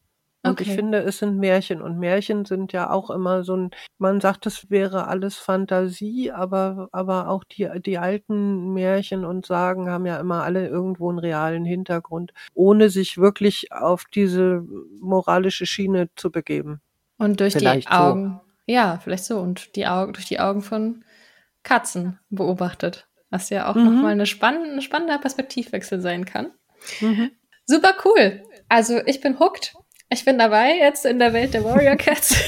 Und 0.42 0.52
okay. 0.52 0.62
ich 0.64 0.72
finde, 0.74 0.98
es 1.00 1.18
sind 1.18 1.38
Märchen. 1.38 1.82
Und 1.82 1.98
Märchen 1.98 2.46
sind 2.46 2.72
ja 2.72 2.90
auch 2.90 3.10
immer 3.10 3.44
so 3.44 3.56
ein, 3.56 3.70
man 3.98 4.20
sagt, 4.22 4.46
es 4.46 4.70
wäre 4.70 5.06
alles 5.06 5.36
Fantasie, 5.36 6.32
aber, 6.32 6.88
aber 6.92 7.28
auch 7.28 7.44
die, 7.44 7.68
die 7.84 7.98
alten 7.98 8.72
Märchen 8.72 9.26
und 9.26 9.44
Sagen 9.44 9.90
haben 9.90 10.06
ja 10.06 10.18
immer 10.18 10.42
alle 10.42 10.66
irgendwo 10.66 11.10
einen 11.10 11.18
realen 11.18 11.66
Hintergrund, 11.66 12.32
ohne 12.54 12.88
sich 12.88 13.18
wirklich 13.18 13.70
auf 13.72 14.06
diese 14.06 14.64
moralische 15.00 15.66
Schiene 15.66 16.08
zu 16.16 16.30
begeben. 16.30 16.80
Und 17.18 17.40
durch 17.40 17.52
Vielleicht 17.52 17.90
die 17.90 17.92
Augen. 17.92 18.40
So. 18.42 18.72
Ja, 18.72 18.98
vielleicht 19.02 19.24
so. 19.24 19.40
Und 19.40 19.76
die 19.76 19.86
Augen, 19.86 20.14
durch 20.14 20.24
die 20.24 20.40
Augen 20.40 20.62
von 20.62 21.04
Katzen 21.64 22.18
beobachtet. 22.30 23.09
Was 23.30 23.50
ja 23.50 23.70
auch 23.70 23.76
Mhm. 23.76 23.84
nochmal 23.84 24.12
eine 24.12 24.26
spannende, 24.26 24.82
spannender 24.82 25.18
Perspektivwechsel 25.18 26.00
sein 26.00 26.24
kann. 26.24 26.52
Super 27.66 27.94
cool. 28.04 28.42
Also 28.68 29.00
ich 29.06 29.20
bin 29.20 29.38
hooked. 29.38 29.74
Ich 30.12 30.24
bin 30.24 30.38
dabei 30.38 30.76
jetzt 30.76 31.06
in 31.06 31.18
der 31.20 31.32
Welt 31.32 31.54
der 31.54 31.62
Warrior 31.64 31.96
Cats. 31.96 32.34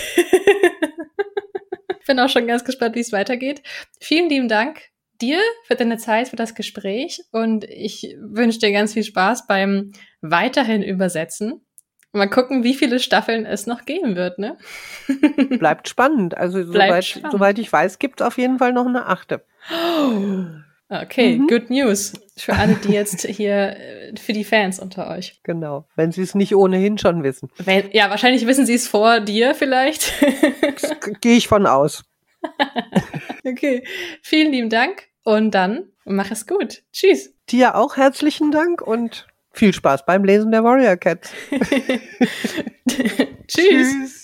bin 2.07 2.19
auch 2.19 2.29
schon 2.29 2.47
ganz 2.47 2.65
gespannt, 2.65 2.95
wie 2.97 3.01
es 3.01 3.13
weitergeht. 3.13 3.63
Vielen 4.01 4.29
lieben 4.29 4.49
Dank 4.49 4.81
dir 5.21 5.39
für 5.67 5.77
deine 5.77 5.99
Zeit, 5.99 6.29
für 6.29 6.37
das 6.37 6.55
Gespräch 6.57 7.23
und 7.31 7.65
ich 7.65 8.17
wünsche 8.21 8.59
dir 8.59 8.73
ganz 8.73 8.95
viel 8.95 9.05
Spaß 9.05 9.47
beim 9.47 9.93
weiterhin 10.21 10.83
Übersetzen. 10.83 11.65
Mal 12.15 12.29
gucken, 12.29 12.63
wie 12.65 12.75
viele 12.75 12.99
Staffeln 12.99 13.47
es 13.47 13.67
noch 13.67 13.87
geben 13.87 14.17
wird, 14.17 14.39
ne? 14.39 14.59
Bleibt 15.59 15.89
spannend. 15.89 16.37
Also 16.37 16.59
Bleibt 16.65 16.91
soweit, 16.91 17.05
spannend. 17.05 17.33
soweit 17.33 17.59
ich 17.59 17.73
weiß, 17.73 17.99
gibt 18.01 18.21
es 18.21 18.27
auf 18.27 18.37
jeden 18.37 18.59
Fall 18.59 18.73
noch 18.73 18.85
eine 18.87 19.07
achte. 19.07 19.45
Okay, 21.01 21.39
Mhm. 21.39 21.47
good 21.47 21.71
news 21.71 22.13
für 22.37 22.53
alle, 22.55 22.75
die 22.75 22.93
jetzt 22.93 23.25
hier, 23.27 23.77
äh, 23.79 24.13
für 24.21 24.33
die 24.35 24.45
Fans 24.45 24.79
unter 24.79 25.09
euch. 25.09 25.41
Genau. 25.43 25.87
Wenn 25.97 26.13
Sie 26.13 26.21
es 26.21 26.35
nicht 26.35 26.55
ohnehin 26.55 26.99
schon 26.99 27.23
wissen. 27.23 27.49
Wenn, 27.57 27.91
ja, 27.93 28.11
wahrscheinlich 28.11 28.47
wissen 28.47 28.67
sie 28.67 28.75
es 28.75 28.87
vor 28.89 29.21
dir 29.21 29.55
vielleicht. 29.55 30.13
Gehe 31.23 31.37
ich 31.37 31.49
von 31.49 31.67
aus. 31.67 32.05
okay, 33.45 33.85
vielen 34.23 34.53
lieben 34.53 34.69
Dank 34.69 35.05
und 35.25 35.53
dann 35.53 35.85
mach 36.05 36.31
es 36.31 36.47
gut. 36.47 36.83
Tschüss. 36.93 37.33
Dir 37.49 37.77
auch 37.77 37.97
herzlichen 37.97 38.51
Dank 38.51 38.83
und 38.83 39.27
viel 39.53 39.73
Spaß 39.73 40.05
beim 40.05 40.25
Lesen 40.25 40.51
der 40.51 40.63
Warrior 40.65 40.97
Cats. 40.97 41.33
Tschüss. 43.49 44.22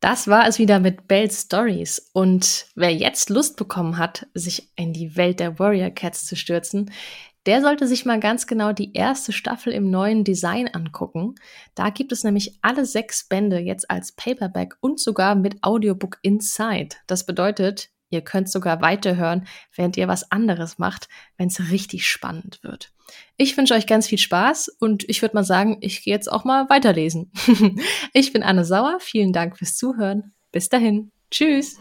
Das 0.00 0.28
war 0.28 0.46
es 0.46 0.58
wieder 0.58 0.78
mit 0.78 1.08
Bells 1.08 1.42
Stories. 1.42 2.10
Und 2.12 2.66
wer 2.76 2.94
jetzt 2.94 3.30
Lust 3.30 3.56
bekommen 3.56 3.98
hat, 3.98 4.26
sich 4.32 4.70
in 4.76 4.92
die 4.92 5.16
Welt 5.16 5.40
der 5.40 5.58
Warrior 5.58 5.90
Cats 5.90 6.24
zu 6.24 6.36
stürzen, 6.36 6.92
der 7.46 7.62
sollte 7.62 7.86
sich 7.88 8.04
mal 8.04 8.20
ganz 8.20 8.46
genau 8.46 8.72
die 8.72 8.92
erste 8.92 9.32
Staffel 9.32 9.72
im 9.72 9.90
neuen 9.90 10.22
Design 10.22 10.68
angucken. 10.68 11.34
Da 11.74 11.90
gibt 11.90 12.12
es 12.12 12.22
nämlich 12.22 12.58
alle 12.62 12.84
sechs 12.84 13.26
Bände 13.26 13.58
jetzt 13.58 13.90
als 13.90 14.12
Paperback 14.12 14.76
und 14.80 15.00
sogar 15.00 15.34
mit 15.34 15.56
Audiobook 15.62 16.18
Inside. 16.22 16.96
Das 17.06 17.24
bedeutet, 17.24 17.90
ihr 18.10 18.22
könnt 18.22 18.50
sogar 18.50 18.80
weiterhören, 18.80 19.46
während 19.74 19.96
ihr 19.96 20.08
was 20.08 20.30
anderes 20.30 20.78
macht, 20.78 21.08
wenn 21.36 21.48
es 21.48 21.70
richtig 21.70 22.06
spannend 22.06 22.60
wird. 22.62 22.92
Ich 23.36 23.56
wünsche 23.56 23.74
euch 23.74 23.86
ganz 23.86 24.06
viel 24.06 24.18
Spaß 24.18 24.68
und 24.80 25.08
ich 25.08 25.22
würde 25.22 25.36
mal 25.36 25.44
sagen, 25.44 25.78
ich 25.80 26.02
gehe 26.02 26.14
jetzt 26.14 26.30
auch 26.30 26.44
mal 26.44 26.68
weiterlesen. 26.68 27.32
ich 28.12 28.32
bin 28.32 28.42
Anne 28.42 28.64
Sauer, 28.64 28.98
vielen 29.00 29.32
Dank 29.32 29.58
fürs 29.58 29.76
Zuhören. 29.76 30.32
Bis 30.52 30.68
dahin. 30.68 31.10
Tschüss. 31.30 31.78